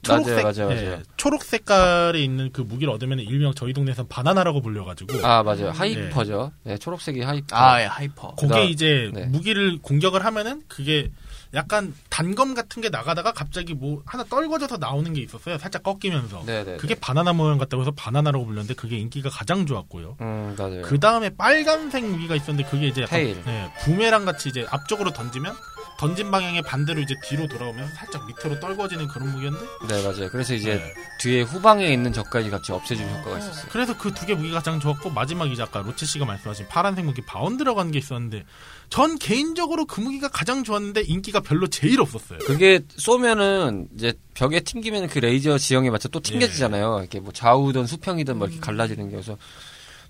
[0.02, 0.90] 초록색 맞아요, 맞아요, 맞아요.
[0.98, 5.70] 예, 초록 색깔에 있는 그 무기를 얻으면 일명 저희 동네에선 바나나라고 불려가지고 아, 맞아요.
[5.70, 6.52] hyper죠.
[6.64, 7.56] 네, 초록색이 하이퍼.
[7.56, 8.34] 아 예, 하이퍼.
[8.34, 9.26] 그게 그다음- 이제 네.
[9.26, 11.10] 무기를 공격을 하면은 그게
[11.54, 15.58] 약간 단검 같은 게 나가다가 갑자기 뭐 하나 떨궈져서 나오는 게 있었어요.
[15.58, 16.44] 살짝 꺾이면서.
[16.46, 16.78] 네네.
[16.78, 20.16] 그게 바나나 모양 같다고 해서 바나나라고 불렸는데 그게 인기가 가장 좋았고요.
[20.22, 20.82] 음, 맞아요.
[20.82, 23.42] 그 다음에 빨간색 무기가 있었는데 그게 이제 약간 tail.
[23.44, 25.54] 네, 부메랑 같이 이제 앞쪽으로 던지면
[26.02, 30.28] 던진 방향의 반대로 이제 뒤로 돌아오면서 살짝 밑으로 떨궈지는 그런 무기였는데 네, 맞아요.
[30.30, 30.94] 그래서 이제 네.
[31.20, 33.66] 뒤에 후방에 있는 적까지 같이 없애주는 효과가 있었어요.
[33.70, 37.22] 그래서 그 두 개 무기가 가장 좋았고 마지막 이제 아까 로체 씨가 말씀하신 파란색 무기
[37.22, 38.44] bound라고 하는 게 있었는데
[38.90, 42.40] 전 개인적으로 그 무기가 가장 좋았는데 인기가 별로 제일 없었어요.
[42.40, 46.98] 그게 쏘면은 이제 벽에 튕기면 그 레이저 지형에 맞춰 또 튕겨지잖아요.
[46.98, 49.38] 이렇게 뭐 좌우든 수평이든 뭐 이렇게 갈라지는 게 그래서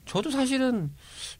[0.07, 0.91] 저도 사실은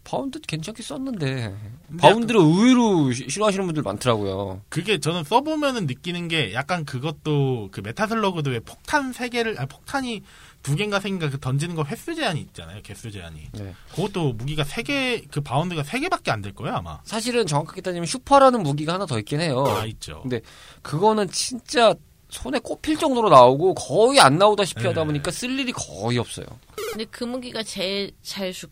[0.05, 1.55] bound 괜찮게 썼는데
[1.99, 4.63] bound를 의외로 시- 싫어하시는 분들 많더라고요.
[4.69, 9.67] 그게 저는 써보면은 느끼는 게 약간 그것도 그 Metal Slug도 왜 폭탄 세 개를 아
[9.67, 10.23] 폭탄이
[10.63, 13.75] 두 개인가 세 개인가 그 던지는 거 횟수 제한이 있잖아요 개수 제한이 네.
[13.95, 18.07] 그것도 무기가 세 개 그 bound가 세 개밖에 안 될 거예요 아마 사실은 정확하게 따지면
[18.07, 19.65] 슈퍼라는 무기가 하나 더 있긴 해요.
[19.69, 20.41] 아 있죠 근데
[20.83, 21.95] 그거는 진짜
[22.29, 24.89] 손에 꼽힐 정도로 나오고 거의 안 나오다시피 네.
[24.89, 26.47] 하다 보니까 쓸 일이 거의 없어요.
[26.91, 28.71] 근데 그 무기가 제일 잘 죽,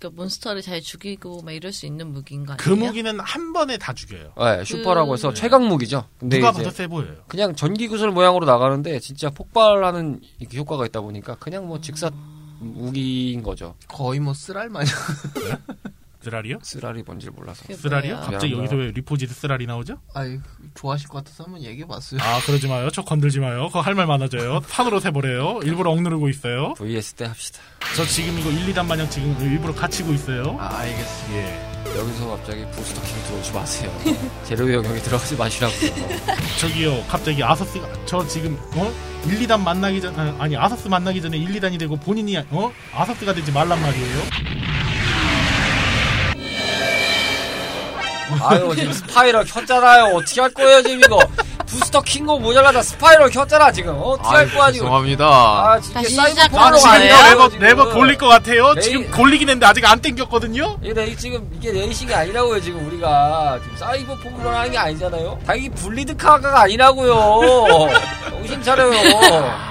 [0.00, 2.86] 그 몬스터를 잘 죽이고 막 이럴 수 있는 무기인 거그 아니에요?
[2.86, 4.32] 무기는 한 번에 다 죽여요.
[4.36, 6.06] 네, 슈퍼라고 해서 최강 무기죠.
[6.18, 7.16] 근데 누가 봐도 세 보여요.
[7.28, 10.20] 그냥 전기 구슬 모양으로 나가는데 진짜 폭발하는
[10.54, 12.10] 효과가 있다 보니까 그냥 뭐 직사
[12.58, 13.74] 무기인 거죠.
[13.88, 14.94] 거의 뭐 쓰랄 마냥.
[16.26, 16.58] 쓰라리요?
[16.62, 17.62] 쓰라리 뭔지 몰라서.
[17.72, 18.14] 쓰라리요?
[18.16, 18.26] 뭐야?
[18.26, 18.74] 갑자기 미안합니다.
[18.74, 19.98] 여기서 왜 리포지트 쓰라리 나오죠?
[20.14, 20.38] 아이
[20.74, 22.20] 좋아하실 것 같아서 한번 얘기해 봤어요.
[22.20, 22.88] 아 그러지 마요.
[22.90, 23.68] 저 건들지 마요.
[23.68, 24.60] 그거 할 말 많아져요.
[24.66, 25.60] 산으로 세버려요.
[25.62, 26.74] 일부러 억누르고 있어요.
[26.74, 27.60] VS 때 합시다.
[27.96, 30.56] 저 지금 이거 1, 2단 마냥 지금 일부러 갇히고 있어요.
[30.60, 31.34] 아 알겠습니다.
[31.38, 31.76] 예.
[31.96, 33.90] 여기서 갑자기 부스터 킹 들어오지 마세요.
[34.44, 35.90] 제로 영역에 들어가지 마시라고요.
[36.60, 37.04] 저기요.
[37.08, 38.92] 갑자기 아서스가 저 지금 어?
[39.26, 42.72] 1, 2단 만나기 전 아, 아니 아서스 만나기 전에 1, 2단이 되고 본인이 어?
[42.92, 44.18] 아서스가 되지 말란 말이에요.
[48.42, 50.14] 아유 지금 스파이럴 켰잖아요.
[50.16, 51.18] 어떻게 할 거예요 지금 이거?
[51.66, 53.94] 부스터 킹거 모자라다 스파이럴 켰잖아 지금.
[53.96, 54.86] 어, 어떻게 할 거야 지금?
[54.86, 55.26] 죄송합니다.
[55.26, 57.06] 아 다시 사이버 시작하는 포로 아, 지금?
[57.08, 57.48] 레버.
[57.84, 58.72] 레버 돌릴 것 같아요.
[58.74, 60.78] 레이- 지금 돌리긴 했는데 아직 안 땡겼거든요.
[60.82, 65.38] 이게 레이 지금 이게 레이싱이 아니라고요 지금 우리가 지금 사이버 포그를 하는 게 아니잖아요.
[65.46, 67.88] 당연히 블리드 카가가 아니라고요.
[68.30, 69.66] 정신 차려요.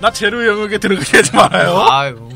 [0.00, 1.80] 나 제로 영역에 들어가게 하지 말아요.
[1.90, 2.28] 아유.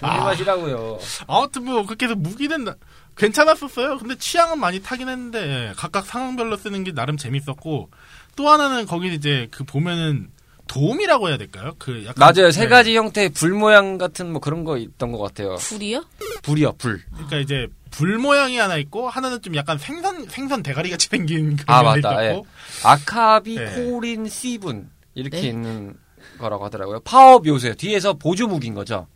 [0.00, 0.98] 조심하시라고요.
[1.26, 2.74] 아무튼 뭐 그렇게 해서 무기는 나-
[3.16, 3.98] 괜찮았었어요.
[3.98, 7.90] 근데 취향은 많이 타긴 했는데 각각 상황별로 쓰는 게 나름 재밌었고
[8.36, 10.30] 또 하나는 거기 이제 그 보면은
[10.66, 11.74] 도움이라고 해야 될까요?
[11.78, 12.50] 그 약간 맞아요.
[12.50, 12.68] 세 네.
[12.68, 15.56] 가지 형태의 불 모양 같은 뭐 그런 거 있던 것 같아요.
[15.56, 16.04] 불이요?
[16.42, 17.02] 불이요, 불.
[17.12, 21.66] 그러니까 이제 불 모양이 하나 있고 하나는 좀 약간 생선 생선 대가리 같이 생긴 그런
[21.78, 22.24] 아, 면이 맞다.
[22.24, 22.46] 있었고
[22.82, 23.74] 아카비, 네.
[23.74, 25.48] 코린, 씨분 이렇게 네?
[25.48, 25.94] 있는
[26.38, 27.00] 거라고 하더라고요.
[27.00, 27.74] 파업 요소예요.
[27.74, 29.06] 뒤에서 보조 무기인 거죠.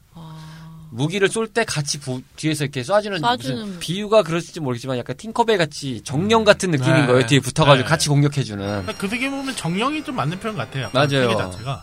[0.91, 5.17] 아, 무기를 쏠 때 같이 부- 뒤에서 이렇게 쏴주는 쏴주는 무슨 비유가 그럴지 모르겠지만 약간
[5.17, 7.07] 팅커벨 같이 정령 같은 느낌인 네.
[7.07, 7.27] 거예요.
[7.27, 7.89] 뒤에 붙어가지고 네.
[7.89, 8.65] 같이 공격해주는.
[8.65, 10.91] 그러니까 그 세계 보면 정령이 좀 맞는 표현 같아요.
[10.93, 11.09] 맞아요.
[11.09, 11.83] 세계 자체가.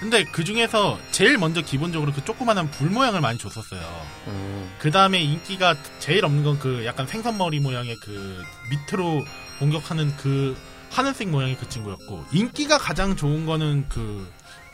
[0.00, 3.80] 근데 그 중에서 제일 먼저 기본적으로 그 조그만한 불 모양을 많이 줬었어요.
[4.26, 9.24] 음, 그 다음에 인기가 제일 없는 건 그 약간 생선머리 모양의 그 밑으로
[9.60, 10.56] 공격하는 그
[10.90, 14.28] 하늘색 모양의 그 친구였고 인기가 가장 좋은 거는 그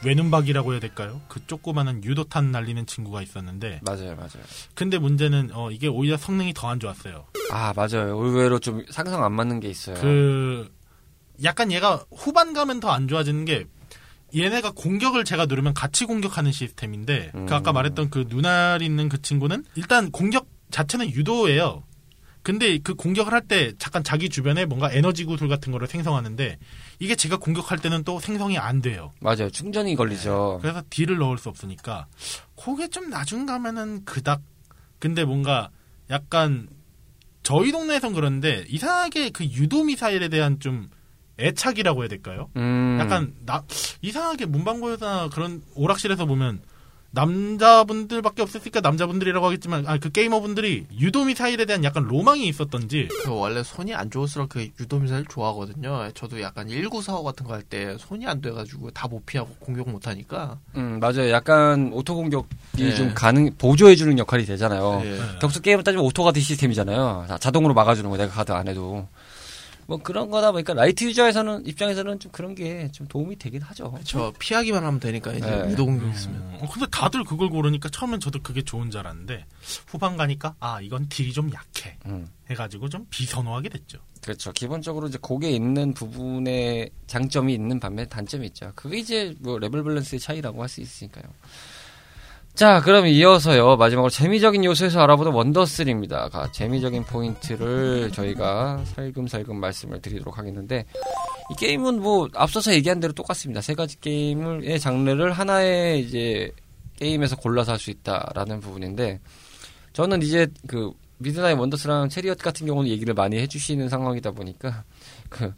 [0.04, 1.20] 외눈박이라고 해야 될까요?
[1.28, 4.44] 그 조그마한 유도탄 날리는 친구가 있었는데 맞아요, 맞아요.
[4.74, 7.24] 근데 문제는 어 이게 오히려 성능이 더 안 좋았어요.
[7.50, 8.16] 아, 맞아요.
[8.18, 9.96] 의외로 좀 상상 안 맞는 게 있어요.
[10.00, 10.70] 그
[11.42, 13.64] 약간 얘가 후반 가면 더 안 좋아지는 게
[14.36, 17.46] 얘네가 공격을 제가 누르면 같이 공격하는 시스템인데 음.
[17.46, 21.84] 그 아까 말했던 그 눈알 있는 그 친구는 일단 공격 자체는 유도예요.
[22.42, 26.58] 근데 그 공격을 할 때 잠깐 자기 주변에 뭔가 에너지 구슬 같은 거를 생성하는데
[26.98, 29.12] 이게 제가 공격할 때는 또 생성이 안 돼요.
[29.20, 29.50] 맞아요.
[29.50, 30.58] 충전이 걸리죠.
[30.62, 32.06] 그래서 딜을 넣을 수 없으니까
[32.62, 34.42] 그게 좀 나중 가면은 그닥
[34.98, 35.70] 근데 뭔가
[36.10, 36.68] 약간
[37.42, 40.90] 저희 동네에선 그런데 이상하게 그 유도 미사일에 대한 좀
[41.40, 42.50] 애착이라고 해야 될까요?
[42.56, 43.62] 음, 약간 나
[44.02, 46.60] 이상하게 문방구에서나 그런 오락실에서 보면
[47.10, 53.62] 남자분들밖에 없었으니까 남자분들이라고 하겠지만 아 그 게이머분들이 유도 미사일에 대한 약간 로망이 있었던지 그 원래
[53.64, 56.10] 손이 안 좋을수록 그 유도 미사일 좋아하거든요.
[56.14, 60.06] 저도 약간 1945 같은 거 할 때 손이 안 돼가지고 다 못 피하고 공격 못
[60.06, 60.58] 하니까.
[60.76, 61.30] 음, 맞아요.
[61.30, 62.94] 약간 auto 공격이 네.
[62.94, 65.00] 좀 가능, 보조해주는 역할이 되잖아요.
[65.04, 65.18] 예.
[65.40, 67.24] 격투 게임을 따지면 auto guard 시스템이잖아요.
[67.26, 69.08] 자- 자동으로 막아주는 거 내가 가드 안 해도.
[69.88, 73.98] 뭐 그런 거다 보니까 light user에서는 입장에서는 좀 그런 게 좀 도움이 되긴 하죠.
[74.04, 75.70] 저 피하기만 하면 되니까 이제 네.
[75.70, 76.42] 유도 공격 있으면.
[76.60, 79.46] 어, 근데 다들 그걸 고르니까 처음엔 저도 그게 좋은 줄 알았는데
[79.86, 82.28] 후반 가니까 아 이건 deal이 좀 약해 음.
[82.50, 83.98] 해가지고 좀 비선호하게 됐죠.
[84.20, 84.52] 그렇죠.
[84.52, 88.72] 기본적으로 이제 곡에 있는 부분에 장점이 있는 반면 단점이 있죠.
[88.74, 91.24] 그게 이제 뭐 레벨 밸런스의 차이라고 할 수 있으니까요.
[92.58, 93.76] 자, 그럼 이어서요.
[93.76, 96.28] 마지막으로 재미적인 요소에서 알아보는 Wonder 3입니다.
[96.28, 100.84] 가, 재미적인 포인트를 저희가 살금살금 말씀을 드리도록 하겠는데,
[101.52, 103.60] 이 게임은 뭐, 앞서서 얘기한 대로 똑같습니다.
[103.60, 106.50] 세 가지 게임의 장르를 하나의 이제,
[106.96, 109.20] 게임에서 골라서 할 수 있다라는 부분인데,
[109.92, 114.82] 저는 이제 그, Midnight Wanderers랑 Chariot 같은 경우는 얘기를 많이 해주시는 상황이다 보니까,
[115.28, 115.54] 그,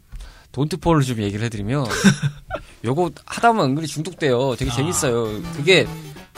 [0.51, 1.83] Don't Pull을 좀 얘기를 해드리면,
[2.85, 4.55] 요거 하다 보면 은근히 중독돼요.
[4.55, 4.75] 되게 아.
[4.75, 5.41] 재밌어요.
[5.55, 5.87] 그게,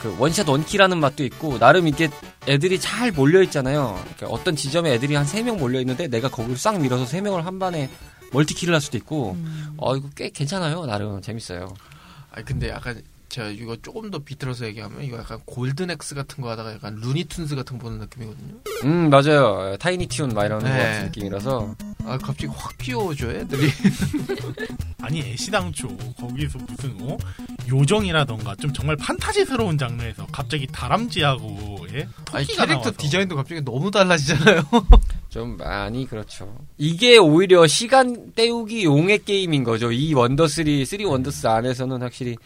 [0.04, 2.10] 그 one shot one kill이라는 맛도 있고 나름 이게
[2.46, 3.98] 애들이 잘 몰려 있잖아요.
[4.16, 7.46] 그러니까 어떤 지점에 애들이 한 세 명 몰려 있는데 내가 거기를 싹 밀어서 세 명을
[7.46, 7.88] 한 번에
[8.32, 9.74] multi kill을 할 수도 있고 음.
[9.78, 10.84] 어 이거 꽤 괜찮아요.
[10.84, 11.72] 나름 재밌어요.
[12.32, 16.50] 아니 근데 약간 제가 이거 조금 더 비틀어서 얘기하면 이거 약간 Golden Axe 같은 거
[16.50, 18.54] 하다가 약간 Looney Tunes 같은 거 보는 느낌이거든요.
[18.84, 19.76] 음 맞아요.
[19.78, 20.76] Tiny Toon 막 이런 거 네.
[20.78, 23.68] 같은 느낌이라서 아 갑자기 확 귀여워져 애들이.
[25.00, 25.88] 아니 애시당초
[26.18, 27.16] 거기서 무슨 어?
[27.68, 32.08] 요정이라던가 좀 정말 판타지스러운 장르에서 갑자기 다람쥐하고 예?
[32.32, 32.92] 아니 토끼가 캐릭터 나와서.
[32.96, 34.62] 디자인도 갑자기 너무 달라지잖아요.
[35.28, 36.56] 좀 많이 그렇죠.
[36.78, 39.90] 이게 오히려 시간 때우기 용의 게임인 거죠.
[39.92, 42.36] 이 Wonder 3, 3 Wonders 안에서는 확실히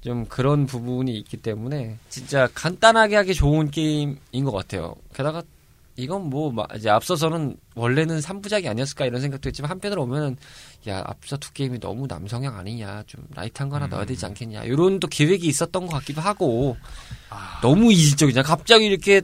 [0.00, 4.94] 좀 그런 부분이 있기 때문에 진짜 간단하게 하기 좋은 게임인 것 같아요.
[5.14, 5.42] 게다가
[5.98, 10.36] 이건 뭐 마- 이제 앞서서는 원래는 3부작이 아니었을까 이런 생각도 했지만 한편으로 보면은
[10.88, 15.00] 야 앞서 두 게임이 너무 남성향 아니냐 좀 light한 거 하나 넣어야 되지 않겠냐 이런
[15.00, 16.76] 또 계획이 있었던 것 같기도 하고
[17.30, 18.46] 아, 너무 이질적이잖아.
[18.46, 19.22] 갑자기 이렇게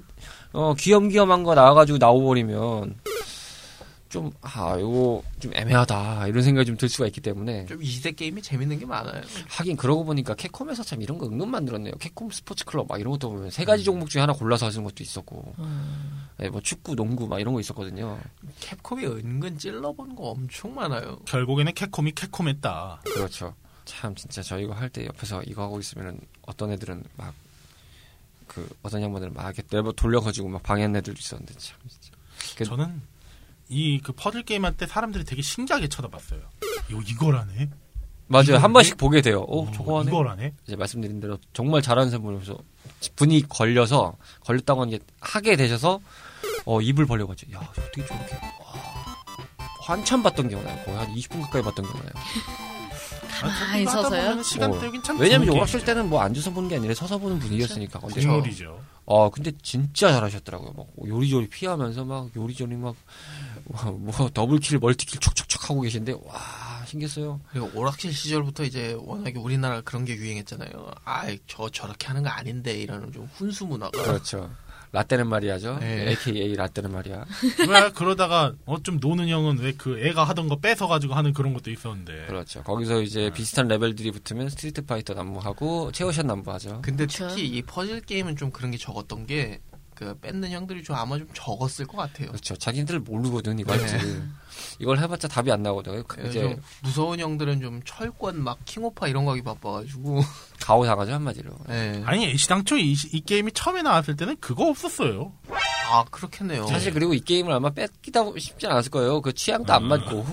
[0.53, 2.97] 어 귀염귀염한 거 나와가지고 나와버리면
[4.15, 8.41] 좀 아 이거 좀 애매하다 이런 생각이 좀 들 수가 있기 때문에 좀 2대 게임이
[8.43, 9.23] 재밌는 게 많아요.
[9.49, 13.31] 하긴 그러고 보니까 캡콤에서 참 이런 거 은근 만들었네요 캡콤 스포츠 클럽 막 이런 것도
[13.31, 16.27] 보면 세 가지 종목 중에 하나 골라서 하는 것도 있었고 음.
[16.41, 18.19] 예, 뭐 축구 농구 막 이런 거 있었거든요
[18.61, 21.19] 캡콤이 은근 찔러본 거 엄청 많아요.
[21.27, 23.01] 결국에는 캡콤이 캡콤했다.
[23.05, 23.55] 그렇죠.
[23.85, 27.35] 참 진짜 저 이거 할때 옆에서 이거 하고 있으면은 어떤 애들은 막
[28.47, 32.11] 그 어떤 양반들은 막 이렇게 내버 돌려가지고 막 방해하는 애들도 있었는데 참 진짜.
[32.57, 33.01] 그- 저는
[33.69, 36.41] 이 그 퍼즐 게임 할 때 사람들이 되게 신기하게 쳐다봤어요.
[36.91, 37.71] 이거 이거라네.
[38.27, 38.45] 맞아요.
[38.45, 38.97] 이걸 한 번씩 해?
[38.97, 39.41] 보게 돼요.
[39.43, 40.11] 어, 어, 저거 하네.
[40.11, 40.53] 이거라네.
[40.67, 42.59] 이제 말씀드린 대로 정말 잘하는 사람을 서
[43.17, 46.01] 분이 걸려서 걸렸다고 하는 게 하게 되셔서
[46.67, 48.75] 어 입을 벌려가지고 야 어떻게 저렇게 와,
[49.87, 50.83] 한참 봤던 기억 나요.
[50.85, 52.13] 거의 한 20분 가까이 봤던 기억 나요.
[53.29, 54.31] 가만히 아, 서서요?
[54.31, 54.79] 어.
[55.19, 55.85] 왜냐면 게임이죠.
[55.85, 57.99] 때는 뭐 앉아서 보는 게 아니라 서서 보는 분위기였으니까.
[58.01, 58.81] 근데 저- 국룰이죠.
[59.07, 60.73] 어, 근데 진짜 잘하셨더라고요.
[60.75, 62.95] 막 요리조리 피하면서 막 요리조리 막, 와,
[63.99, 67.41] 뭐 double kill, multi kill 촉촉촉 하고 계신데, 와, 신기했어요.
[67.51, 70.91] 그리고 오락실 시절부터 이제 워낙에 우리나라 그런 게 유행했잖아요.
[71.05, 73.91] 아이 저 저렇게 하는 거 아닌데 이러는 좀 훈수 문화가.
[74.03, 74.51] 그렇죠.
[74.93, 75.79] 라떼는 말이야죠.
[75.81, 76.11] 네.
[76.11, 77.25] AKA 라떼는 말이야.
[77.69, 81.53] 왜 그러다가 어 좀 노는 형은 왜 그 애가 하던 거 뺏어 가지고 하는 그런
[81.53, 82.27] 것도 있었는데.
[82.27, 82.63] 그렇죠.
[82.63, 86.83] 거기서 이제 비슷한 레벨들이 붙으면 스트리트 파이터 난무하고 체어샷 난무하죠.
[86.83, 87.07] 근데.
[87.07, 89.61] 특히 이 퍼즐 게임은 좀 그런 게 적었던 게
[89.95, 92.29] 그 뺏는 형들이 좀 아마 좀 적었을 것 같아요.
[92.29, 92.57] 그렇죠.
[92.57, 93.97] 자기들 모르거든, 이거 할지.
[94.79, 96.03] 이걸 해봤자 답이 안 나거든.
[96.07, 100.21] 그 예, 이제 좀 무서운 형들은 좀 철권 막 킹오파 이런 거 하기 바빠가지고.
[100.61, 101.53] 가오 당하죠, 한마디로.
[101.71, 102.03] 예.
[102.05, 105.33] 아니 애시당초 이, 이 게임이 처음에 나왔을 때는 그거 없었어요.
[105.91, 106.67] 아 그렇겠네요.
[106.67, 109.21] 사실 그리고 이 게임을 아마 뺏기다 싶지 않았을 거예요.
[109.21, 110.25] 그 취향도 안 맞고.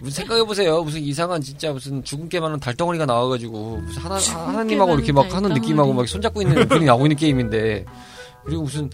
[0.00, 0.82] 무슨 생각해 보세요.
[0.82, 5.50] 무슨 이상한 진짜 무슨 죽은 게 많은 달덩어리가 나와가지고 무슨 하나, 하나님하고 이렇게 막 하는
[5.50, 5.60] 달덩어리.
[5.60, 7.84] 느낌하고 막 손잡고 있는 분이 나오고 있는 게임인데.
[8.44, 8.90] 그리고 무슨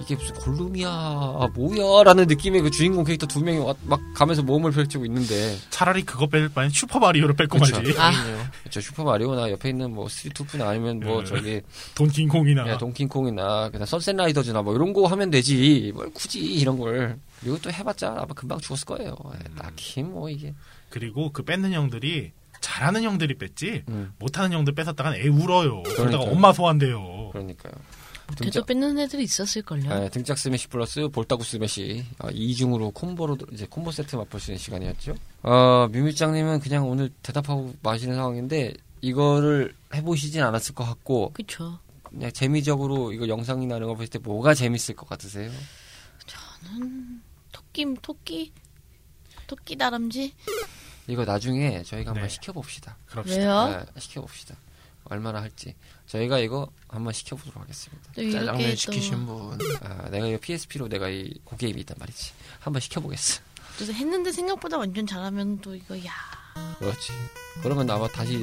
[0.00, 4.72] 이게 무슨 골룸이야 뭐야 라는 느낌의 그 주인공 캐릭터 두 명이 와- 막 가면서 모험을
[4.72, 7.58] 펼치고 있는데 차라리 그거 뺄 바엔 슈퍼 마리오를 그쵸.
[7.58, 7.94] 말지.
[7.98, 8.12] 아,
[8.70, 11.26] 저 슈퍼 마리오나 옆에 있는 뭐 스트리트 푸나 아니면 뭐 네.
[11.26, 11.60] 저기
[11.94, 12.68] 돈킹콩이나.
[12.68, 17.58] 야, 동킹콩이나 그냥 선셋 라이더즈나 뭐 이런 거 하면 되지 뭘 굳이 이런 걸 그리고
[17.60, 20.54] 또 해봤자 아마 금방 죽었을 거예요 예, 딱히 뭐 이게
[20.90, 25.84] 그리고 그 뺏는 형들이 잘하는 형들이 뺐지 음, 못하는 형들 뺏었다간 애 울어요.
[25.84, 26.24] 그러다가.
[26.24, 27.28] 엄마 소환돼요.
[27.32, 27.72] 그러니까요
[28.36, 30.04] 등짝, 뺏는 애들이 있었을걸요.
[30.04, 34.58] 예, 등짝 스매시 플러스 볼따구 스매시 아, 이중으로 콤보로 이제 콤보 세트 맛볼 수 있는
[34.58, 41.78] 시간이었죠 어, 뮤뮤짱님은 그냥 오늘 대답하고 마시는 상황인데 이거를 해보시진 않았을 것 같고 그쵸.
[42.02, 45.50] 그냥 재미적으로 이거 영상이나 이런 거 보실 때 뭐가 재밌을 것 같으세요?
[47.52, 48.52] 토끼, 토끼?
[49.46, 50.34] 토끼 다람쥐?
[51.06, 52.28] 이거 나중에 저희가 한번 네.
[52.28, 53.68] 시켜봅시다 그럽시다.
[53.68, 53.86] 왜요?
[53.94, 54.56] 네, 시켜봅시다.
[55.04, 55.74] 얼마나 할지.
[56.08, 58.02] 저희가 이거 한번 시켜보도록 하겠습니다.
[58.14, 59.58] 짜장면 또 시키신 분.
[59.82, 62.32] 아, 내가 이거 PSP로 내가 이 고게임이 있단 말이지.
[62.60, 63.40] 한번 시켜보겠어.
[63.78, 66.12] 또 했는데 생각보다 완전 잘하면 또 이거 야
[66.78, 67.12] 그렇지.
[67.62, 68.38] 그러면 아마 다시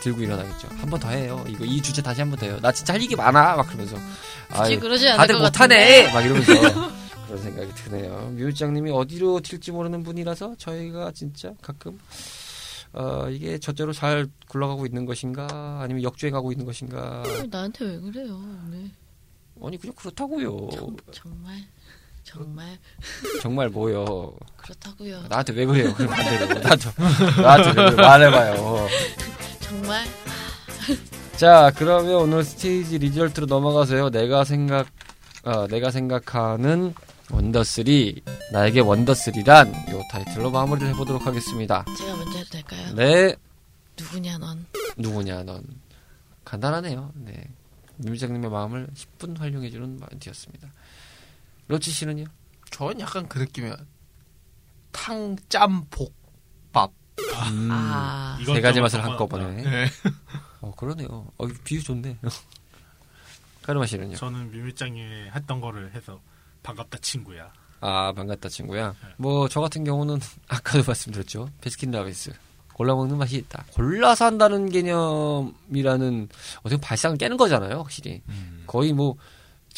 [0.00, 0.68] 들고 일어나겠죠.
[0.78, 1.44] 한 번 더 해요.
[1.48, 2.58] 이거 이 주제 다시 한 번 더 해요.
[2.62, 3.56] 나 진짜 할 얘기 많아.
[3.56, 3.96] 막 그러면서.
[5.08, 6.12] 않을 다들 것 못하네.
[6.12, 6.52] 막 이러면서.
[7.26, 8.32] 그런 생각이 드네요.
[8.36, 11.98] 뮤장님이 어디로 튈지 모르는 분이라서 저희가 진짜 가끔
[12.92, 18.40] 어, 이게 저대로 잘 굴러가고 있는 것인가 아니면 역주행하고 있는 것인가 어, 나한테 왜 그래요
[18.66, 18.90] 오늘
[19.62, 20.70] 아니 그냥 그렇다고요.
[20.72, 21.56] 정, 정말
[22.24, 22.78] 정말
[23.42, 24.34] 정말 뭐요?
[24.56, 25.92] 그렇다고요 나한테 왜 그래요?
[25.94, 27.90] 그럼 반대로 나한테 나한테 왜?
[27.96, 28.88] 말해봐요.
[29.60, 30.04] 정말
[31.36, 34.10] 자 그러면 오늘 스테이지 result로 넘어가서요.
[34.10, 34.88] 내가 생각
[35.44, 36.94] 어, 내가 생각하는
[37.32, 37.84] 원더 3
[38.52, 41.84] 나에게 원더 3란 요 타이틀로 마무리를 해보도록 하겠습니다.
[41.96, 42.94] 제가 먼저 해도 될까요?
[42.94, 43.34] 네
[43.98, 44.66] 누구냐 넌
[44.96, 45.62] 누구냐 넌
[46.44, 47.12] 간단하네요.
[47.16, 47.44] 네
[47.96, 50.68] 뮤뮤짱님의 마음을 10분 활용해주는 멘트였습니다.
[51.68, 52.24] 로치 씨는요?
[52.70, 53.76] 전 약간 그 느낌이야.
[54.92, 56.12] 탕짬볶밥.
[57.52, 59.62] 음, 아 세 가지 맛을 한꺼번에.
[59.62, 59.86] 네.
[60.60, 61.26] 어 그러네요.
[61.36, 62.18] 어 비유 좋네.
[63.62, 64.16] 카르마 씨는요?
[64.16, 65.00] 저는 뮤뮤짱이
[65.34, 66.20] 했던 거를 해서
[66.62, 67.52] 반갑다 친구야.
[67.80, 68.94] 아 반갑다 친구야.
[69.16, 71.48] 뭐저 같은 경우는 아까도 말씀드렸죠.
[71.60, 72.32] 베스킨 라빈스
[72.74, 73.64] 골라 먹는 맛이 있다.
[73.74, 76.28] 골라서 한다는 개념이라는
[76.62, 77.78] 어떻게 발상을 깨는 거잖아요.
[77.80, 78.22] 확실히
[78.66, 79.16] 거의 뭐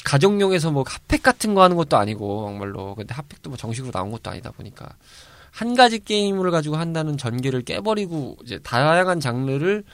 [0.05, 4.31] 가정용에서 뭐 핫팩 같은 거 하는 것도 아니고 정말로 근데 핫팩도 뭐 정식으로 나온 것도
[4.31, 4.89] 아니다 보니까
[5.51, 9.85] 한 가지 게임을 가지고 한다는 전개를 깨버리고 이제 다양한 장르를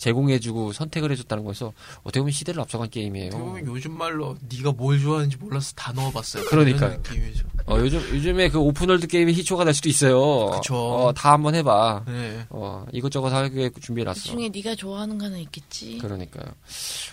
[0.00, 1.72] 제공해주고 선택을 해줬다는 거에서
[2.02, 3.28] 어떻게 보면 시대를 앞서간 게임이에요.
[3.28, 6.44] 어떻게 보면 요즘 말로 네가 뭘 좋아하는지 몰라서 다 넣어봤어요.
[6.50, 7.46] 느낌이죠.
[7.66, 10.50] 어, 요즘 요즘에 그 open world 게임이 시초가 될 수도 있어요.
[10.52, 10.74] 그쵸.
[10.74, 12.04] 어, 다 한번 해봐.
[12.06, 12.46] 네.
[12.48, 14.20] 어, 이것저것 하게 그 준비해놨어.
[14.20, 15.98] 중에 네가 좋아하는 거 하나 있겠지.
[15.98, 16.46] 그러니까요.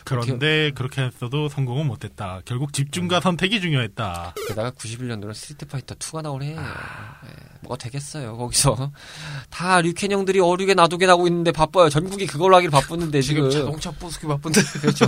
[0.05, 2.41] 그런데 그렇게 했어도 성공은 못했다.
[2.45, 4.33] 결국 집중과 선택이 중요했다.
[4.47, 6.55] 게다가 91년도는 스트리트 파이터 2가 나온 해.
[6.57, 7.19] 아.
[7.25, 8.91] 예, 뭐가 되겠어요, 거기서.
[9.49, 11.89] 다 류켄 형들이 어류게 놔두게 나고 있는데 바빠요.
[11.89, 13.49] 전국이 그걸로 하길 바쁘는데 지금.
[13.49, 14.61] 지금 자동차 부수기 바쁜데.
[14.81, 15.05] 그렇죠.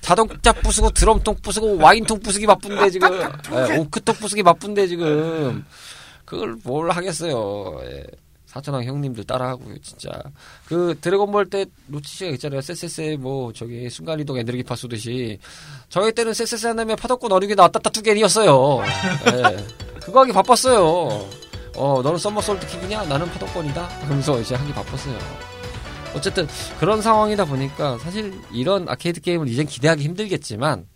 [0.00, 3.20] 자동차 부수고 드럼통 부수고 와인통 부수기 바쁜데 지금.
[3.52, 5.64] 예, 오크통 부수기 바쁜데 지금.
[6.24, 7.80] 그걸 뭘 하겠어요.
[7.84, 8.04] 예.
[8.50, 10.10] 사천왕 형님들 따라하고요, 진짜.
[10.66, 12.60] 그 드래곤볼 때 로치 씨가 있잖아요.
[12.60, 15.38] 쎄쎄쎄 뭐 저기 순간이동 에너지 파 쏘듯이
[15.88, 18.82] 저희 때는 쎄쎄쎄 한다음에 파덕권 어리게 나왔다 두 개이었어요.
[19.26, 19.66] 예.
[20.00, 21.28] 그거 하기 바빴어요.
[21.76, 23.04] 어 너는 somersault kick이냐?
[23.04, 23.88] 나는 파동권이다.
[24.00, 25.18] 그러면서 이제 하기 바빴어요.
[26.14, 26.46] 어쨌든
[26.80, 30.86] 그런 상황이다 보니까 사실 이런 아케이드 게임을 이젠 기대하기 힘들겠지만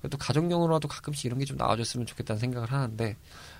[0.00, 3.16] 그래도 가정용으로라도 가끔씩 이런 게 좀 나와줬으면 좋겠다는 생각을 하는데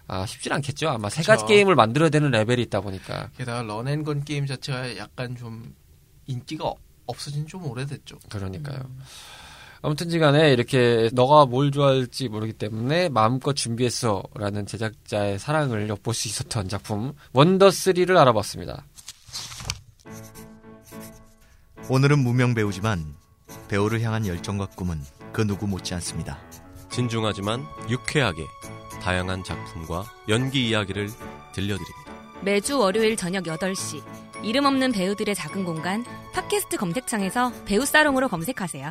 [0.06, 0.88] 아 쉽진 않겠죠.
[0.88, 1.46] 아마 세 가지 그쵸.
[1.54, 5.74] 게임을 만들어야 되는 레벨이 있다 보니까 게다가 run and gun 게임 자체가 약간 좀
[6.26, 8.18] 인기가 어- 없어진 지좀 오래됐죠.
[8.28, 8.78] 그러니까요.
[9.82, 17.12] 아무튼지간에 이렇게 너가 뭘 좋아할지 모르기 때문에 마음껏 준비했어라는 제작자의 사랑을 엿볼 수 있었던 작품
[17.32, 18.84] 원더 3를 알아봤습니다.
[21.88, 23.16] 오늘은 무명 배우지만
[23.68, 25.00] 배우를 향한 열정과 꿈은
[25.32, 26.38] 그 누구 못지 않습니다.
[26.90, 28.44] 진중하지만 유쾌하게
[29.02, 31.08] 다양한 작품과 연기 이야기를
[31.54, 32.12] 들려드립니다.
[32.42, 34.00] 매주 월요일 저녁 8시
[34.44, 38.90] 이름 없는 배우들의 작은 공간 팟캐스트 검색창에서 배우 살롱으로 검색하세요.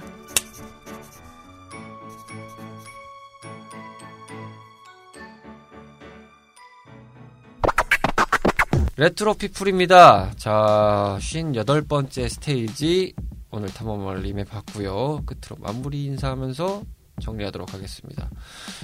[9.01, 10.31] 레트로 피플입니다.
[10.37, 13.15] 자, 58번째 스테이지
[13.49, 15.23] 오늘 탐험을 임해봤고요.
[15.25, 16.83] 끝으로 마무리 인사하면서
[17.19, 18.29] 정리하도록 하겠습니다.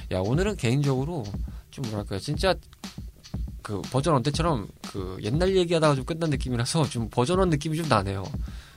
[0.09, 1.23] 야, 오늘은 개인적으로
[1.69, 2.19] 좀 뭐랄까요.
[2.19, 2.55] 진짜
[3.61, 7.87] 그 버전 원 때처럼 그 옛날 얘기하다가 좀 끝난 느낌이라서 좀 버전 원 느낌이 좀
[7.87, 8.23] 나네요.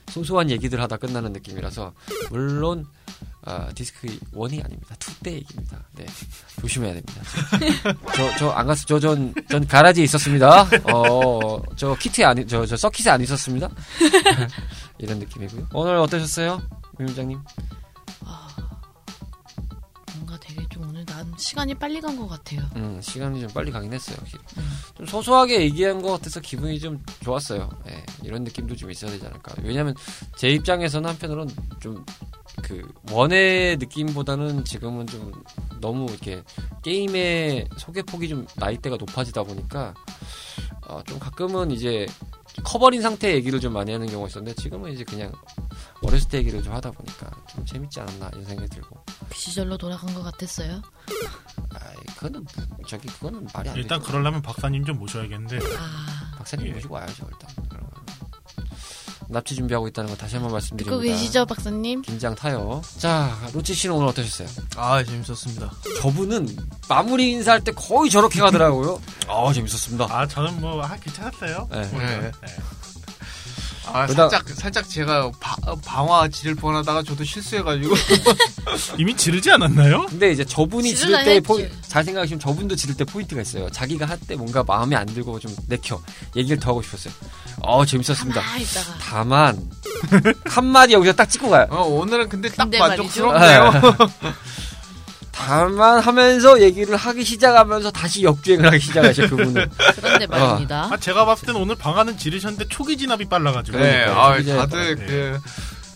[0.09, 1.91] 소소한 얘기들 하다 끝나는 느낌이라서
[2.29, 2.85] 물론
[3.43, 4.95] 아, 디스크 1이 아닙니다.
[4.99, 5.83] 2때 얘기입니다.
[5.95, 6.05] 네.
[6.59, 7.21] 조심해야 됩니다.
[8.15, 8.85] 저, 저, 안 갔어.
[8.85, 10.67] 저, 전, 전 가라지에 있었습니다.
[10.93, 13.67] 어, 저 키트에 안, 저, 저 서킷에 안 있었습니다.
[14.99, 15.69] 이런 느낌이고요.
[15.73, 16.61] 오늘 어떠셨어요?
[16.99, 17.39] 위원장님?
[20.15, 22.61] 뭔가 되게 좀 오늘 난 시간이 빨리 간 것 같아요.
[22.75, 24.17] 음, 시간이 좀 빨리 가긴 했어요.
[24.27, 24.71] 기- 음.
[24.95, 27.69] 좀 소소하게 얘기한 것 같아서 기분이 좀 좋았어요.
[27.89, 29.55] 예, 이런 느낌도 좀 있어야 되지 않을까.
[29.63, 29.95] 왜냐면
[30.37, 32.05] 제 입장에서는 한편으로는 좀
[32.61, 35.31] 그 원의 느낌보다는 지금은 좀
[35.79, 36.43] 너무 이렇게
[36.83, 39.93] 게임의 소개 폭이 좀 나이대가 높아지다 보니까
[40.87, 42.05] 어, 좀 가끔은 이제
[42.63, 45.31] 커버린 상태의 얘기를 좀 많이 하는 경우가 있었는데 지금은 이제 그냥
[46.03, 50.13] 어렸을 때 얘기를 좀 하다 보니까 좀 재밌지 않았나 이런 생각이 들고 그 시절로 돌아간
[50.13, 50.81] 것 같았어요.
[51.73, 52.45] 아이 그거는
[52.87, 54.11] 저기 그거는 말이 안 일단 되죠.
[54.11, 56.73] 그러려면 박사님 좀 모셔야겠는데 아, 박사님 예.
[56.73, 57.49] 모시고 와야죠 일단.
[59.31, 60.91] 납치 준비하고 있다는 거 다시 한번 말씀드립니다.
[60.91, 62.01] 듣고 계시죠, 박사님?
[62.01, 62.81] 긴장 타요.
[62.97, 64.47] 자, 로치 씨는 오늘 어떠셨어요?
[64.75, 65.71] 아 재밌었습니다.
[66.01, 66.47] 저분은
[66.89, 69.01] 마무리 인사할 때 거의 저렇게 가더라고요.
[69.27, 70.07] 아, 재밌었습니다.
[70.09, 71.67] 아 저는 뭐 아, 괜찮았어요.
[71.71, 71.81] 네.
[71.91, 72.21] 네.
[72.21, 72.31] 네.
[73.93, 77.93] 아 그다- 살짝 살짝 제가 바- 방화 지를 뻔하다가 저도 실수해가지고
[78.97, 80.05] 이미 지르지 않았나요?
[80.07, 81.39] 근데 이제 저분이 지를 때.
[81.39, 83.69] 포인 잘 생각하시면 저분도 지를 때 포인트가 있어요.
[83.69, 86.01] 자기가 할 때 뭔가 마음에 안 들고 좀 내켜
[86.35, 87.13] 얘기를 더 하고 싶었어요.
[87.63, 88.41] 어, 재밌었습니다.
[89.01, 89.69] 다만
[90.45, 91.67] 한 마디 여기서 딱 찍고 가요.
[91.69, 93.71] 어, 오늘은 근데 딱 만족스럽네요.
[95.31, 99.69] 다만 하면서 얘기를 하기 시작하면서 다시 역주행을 하기 시작하죠 그분은.
[99.95, 100.89] 그런데 말입니다.
[100.91, 103.79] 아 제가 봤을 때는 오늘 방안은 지르셨는데 초기 진압이 빨라가지고.
[103.79, 104.03] 네.
[104.05, 105.05] 아, 다들 네.
[105.05, 105.39] 그,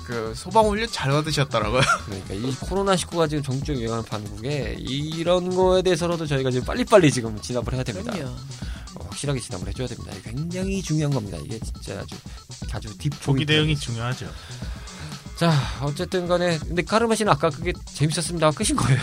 [0.06, 1.82] 그 소방 훈련 잘 받으셨더라고요.
[2.06, 7.40] 그러니까 이 코로나 19가 지금 전국적으로 유행하는 판국에 이런 거에 대해서라도 저희가 지금 빨리빨리 지금
[7.40, 8.14] 진압을 해야 됩니다.
[8.96, 10.12] 어, 확실하게 진압을 해줘야 됩니다.
[10.24, 11.38] 굉장히 중요한 겁니다.
[11.44, 12.16] 이게 진짜 아주
[12.72, 13.46] 아주 딥 조기 포인트.
[13.46, 14.28] 대응이 중요하죠.
[15.38, 18.52] 자 어쨌든 간에 근데 카르마 씨는 아까 그게 재밌었습니다.
[18.52, 19.02] 끝인 거예요?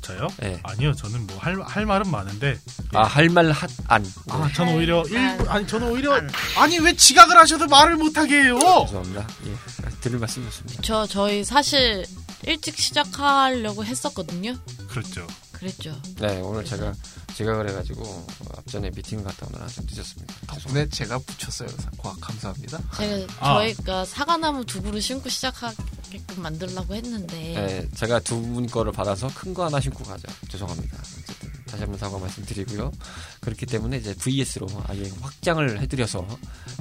[0.00, 0.26] 저요?
[0.40, 0.58] 네.
[0.64, 2.58] 아니요, 저는 뭐 할 할 말은 많은데.
[2.94, 4.04] 아 할 말 핫 안.
[4.30, 5.48] 아, 저는 오히려 일 안.
[5.48, 6.20] 아니 저는 오히려
[6.56, 8.58] 아니 왜 지각을 하셔도 말을 못 하게 해요?
[8.86, 9.26] 죄송합니다.
[9.46, 9.54] 예,
[10.00, 10.82] 들을 말씀이었습니다.
[10.82, 12.04] 저 저희 사실
[12.44, 14.56] 일찍 시작하려고 했었거든요.
[14.88, 15.26] 그렇죠.
[15.62, 15.94] 그랬죠.
[16.18, 16.92] 네 오늘 제가
[17.36, 18.26] 지각을 해가지고 어,
[18.58, 20.34] 앞전에 미팅 갔다 오느라 좀 늦었습니다.
[20.48, 21.68] 덕분에 제가 붙였어요.
[21.96, 22.78] 과학 감사합니다.
[22.96, 23.54] 제가 아.
[23.54, 29.28] 저희가 사과나무 두 그루 심고 시작하고 가게끔 만들려고 했는데 네, 제가 두 분 거를 받아서
[29.34, 30.26] 큰 거 하나 신고 가죠.
[30.48, 30.96] 죄송합니다.
[30.98, 32.92] 어쨌든 다시 한번 사과 말씀드리고요.
[33.40, 36.26] 그렇기 때문에 이제 VS로 아예 확장을 해드려서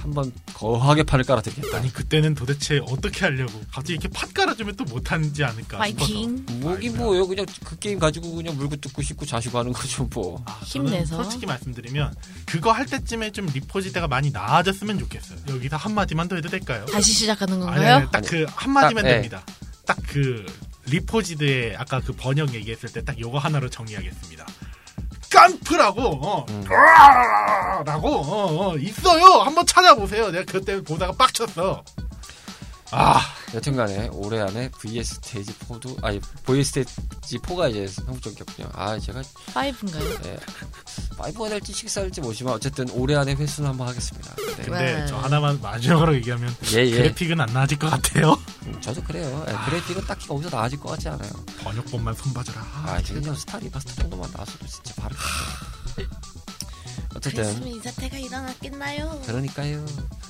[0.01, 1.77] 한번 거하게 판을 깔아드리겠다.
[1.77, 7.25] 아니 그때는 도대체 어떻게 하려고 갑자기 이렇게 팥 깔아주면 또 못하는지 않을까 파이팅 뭐긴 뭐예요.
[7.25, 10.43] 그냥 그 게임 가지고 그냥 물고 뜯고 씻고 자시고 하는 거죠 뭐.
[10.45, 11.23] 아, 힘내서.
[11.23, 12.13] 솔직히 말씀드리면
[12.45, 15.39] 그거 할 때쯤에 좀 리포지대가 많이 나아졌으면 좋겠어요.
[15.47, 16.85] 여기서 한 마디만 더 해도 될까요?
[16.87, 18.09] 다시 시작하는 건가요?
[18.11, 19.13] 딱 그 한마디면 딱, 예.
[19.15, 19.45] 됩니다.
[19.85, 20.45] 딱그
[20.85, 24.45] 리포지드의 아까 그 번역 얘기했을 때 딱 요거 하나로 정리하겠습니다.
[25.71, 26.63] 깜프라고 어, 음.
[27.85, 29.41] 라고 어, 어, 있어요.
[29.41, 30.29] 한번 찾아보세요.
[30.31, 31.83] 내가 그때 보다가 빡쳤어.
[32.91, 33.21] 아
[33.53, 38.69] 여튼간에 올해 안에 VS 스테이지 4도 아니 VS 스테이지 4가 이제 성적이었군요.
[38.73, 40.21] 아 제가 5인가요?
[40.23, 40.37] 네,
[41.17, 44.35] 5가 될지 6가 될지 모르지만 어쨌든 올해 안에 횟수는 한번 하겠습니다.
[44.35, 44.63] 네.
[44.63, 45.05] 근데 와.
[45.05, 46.91] 저 하나만 마지막으로 얘기하면 예 예.
[46.91, 48.37] 그래픽은 안 나아질 것 같아요.
[48.65, 49.45] 음, 저도 그래요.
[49.49, 51.31] 예, 그래픽은 딱히 거기서 나아질 것 같지 않아요.
[51.63, 52.61] 번역본만 손봐줘라.
[52.61, 55.15] 아, 그냥 스타 remaster 정도만 나왔어도 진짜 바로.
[57.15, 59.21] 어쨌든 그랬으면 이 사태가 일어났겠나요?
[59.25, 59.85] 그러니까요.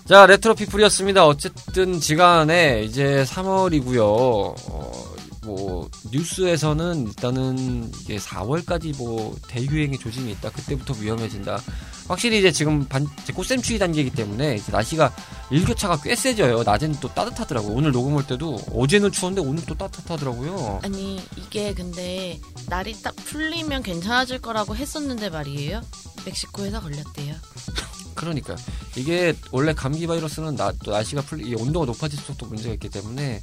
[0.05, 1.25] 자, 레트로 피플이었습니다.
[1.25, 4.01] 어쨌든 지간에 이제 3월이고요.
[4.01, 5.10] 어,
[5.43, 10.51] 뭐 뉴스에서는 일단은 이게 4월까지 뭐 대유행의 조짐이 있다.
[10.51, 11.59] 그때부터 위험해진다.
[12.07, 15.13] 확실히 이제 지금 반, 이제 꽃샘 추위 단계이기 때문에 이제 날씨가
[15.49, 16.63] 일교차가 꽤 세져요.
[16.63, 17.69] 낮에는 또 따뜻하더라고.
[17.69, 20.81] 요 오늘 녹음할 때도 어제는 추웠는데 오늘 또 따뜻하더라고요.
[20.83, 25.81] 아니 이게 근데 날이 딱 풀리면 괜찮아질 거라고 했었는데 말이에요.
[26.25, 27.35] 멕시코에서 걸렸대요.
[28.13, 28.55] 그러니까
[28.95, 33.41] 이게 원래 감기 바이러스는 나, 또 날씨가 풀리 이 온도가 높아질수록 또 문제가 있기 때문에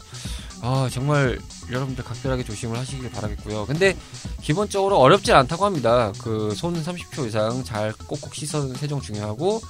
[0.61, 1.39] 아 정말
[1.71, 3.67] 여러분들 각별하게 조심을 하시길 바라겠고요.
[3.67, 3.97] 근데
[4.43, 6.13] 기본적으로 어렵진 않다고 합니다.
[6.19, 9.61] 그 손 30초 이상 잘 꼭꼭 씻어 세정 중요하고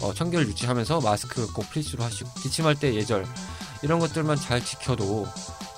[0.00, 3.24] 어, 청결 유지하면서 마스크 꼭 필수로 하시고 기침할 때 예절
[3.82, 5.26] 이런 것들만 잘 지켜도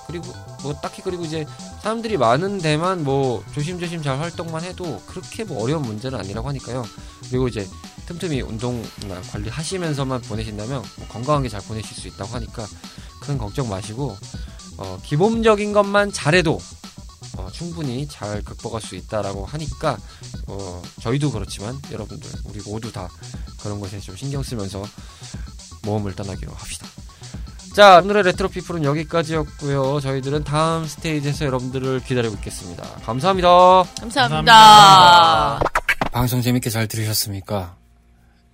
[0.07, 1.45] 그리고 뭐 딱히 그리고 이제
[1.81, 6.85] 사람들이 많은 데만 뭐 조심조심 잘 활동만 해도 그렇게 뭐 어려운 문제는 아니라고 하니까요.
[7.29, 7.67] 그리고 이제
[8.07, 12.65] 틈틈이 운동이나 관리하시면서만 보내신다면 뭐 건강하게 잘 보내실 수 있다고 하니까
[13.19, 14.15] 큰 걱정 마시고
[14.77, 16.59] 어, 기본적인 것만 잘해도
[17.37, 19.97] 어, 충분히 잘 극복할 수 있다라고 하니까
[20.47, 23.09] 어, 저희도 그렇지만 여러분들 우리 모두 다
[23.61, 24.83] 그런 것에 좀 신경 쓰면서
[25.83, 26.87] 모험을 떠나기로 합시다.
[27.73, 29.99] 자 오늘의 레트로 피플은 여기까지였고요.
[29.99, 32.83] 저희들은 다음 스테이지에서 여러분들을 기다리고 있겠습니다.
[33.03, 33.83] 감사합니다.
[33.99, 35.59] 감사합니다.
[36.11, 37.75] 방송 재밌게 잘 들으셨습니까?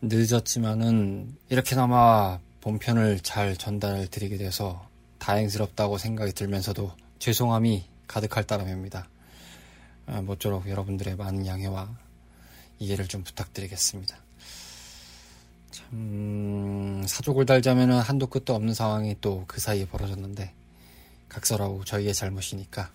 [0.01, 4.86] 늦었지만은 이렇게나마 본편을 잘 전달 드리게 돼서
[5.24, 9.07] 다행스럽다고 생각이 들면서도 죄송함이 가득할 따름입니다.
[10.05, 11.89] 아, 모쪼록 여러분들의 많은 양해와
[12.80, 14.17] 이해를 좀 부탁드리겠습니다.
[15.71, 20.51] 참 사족을 달자면은 한도 끝도 없는 상황이 또 그 사이에 벌어졌는데
[21.30, 22.91] 각설하고 저희의 잘못이니까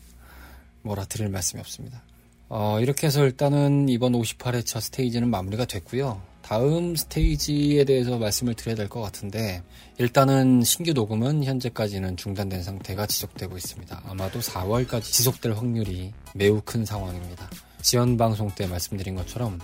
[0.82, 2.02] 뭐라 드릴 말씀이 없습니다.
[2.50, 6.22] 어, 이렇게 해서 일단은 이번 58회차 스테이지는 마무리가 됐고요.
[6.48, 9.62] 다음 스테이지에 대해서 말씀을 드려야 될 것 같은데
[9.98, 14.02] 일단은 신규 녹음은 현재까지는 중단된 상태가 지속되고 있습니다.
[14.06, 17.50] 아마도 4월까지 지속될 확률이 매우 큰 상황입니다.
[17.82, 19.58] 지연 방송 때 말씀드린 것처럼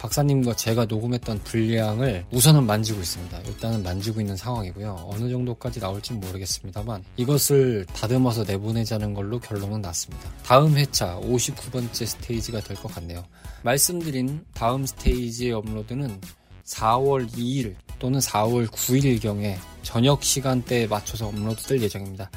[0.00, 3.38] 박사님과 제가 녹음했던 분량을 우선은 만지고 있습니다.
[3.40, 5.08] 일단은 만지고 있는 상황이고요.
[5.10, 10.30] 어느 정도까지 나올지는 모르겠습니다만 이것을 다듬어서 내보내자는 걸로 결론은 났습니다.
[10.42, 13.22] 다음 회차 59번째 스테이지가 될 것 같네요.
[13.62, 16.18] 말씀드린 다음 스테이지의 업로드는
[16.64, 22.30] 4월 2일 또는 4월 9일경에 저녁 시간대에 맞춰서 업로드될 예정입니다.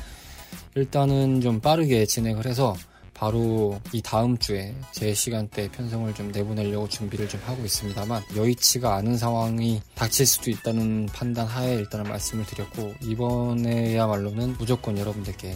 [0.75, 2.75] 일단은 좀 빠르게 진행을 해서
[3.13, 9.17] 바로 이 다음 주에 제 시간대 편성을 좀 내보내려고 준비를 좀 하고 있습니다만 여의치가 않은
[9.17, 15.55] 상황이 닥칠 수도 있다는 판단 하에 일단은 말씀을 드렸고 이번에야말로는 무조건 여러분들께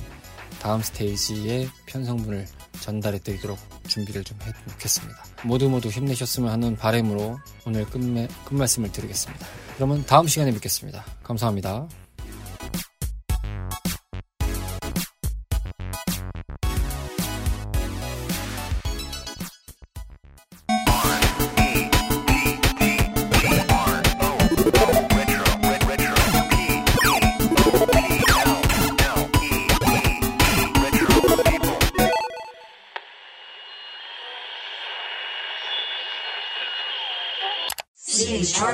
[0.62, 2.48] 다음 스테이지의 편성분을
[2.82, 5.24] 전달해 드리도록 준비를 좀 해놓겠습니다.
[5.44, 9.46] 모두 모두 힘내셨으면 하는 바람으로 오늘 끝매, 끝말씀을 드리겠습니다.
[9.76, 11.06] 그러면 다음 시간에 뵙겠습니다.
[11.24, 11.88] 감사합니다.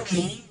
[0.05, 0.43] quem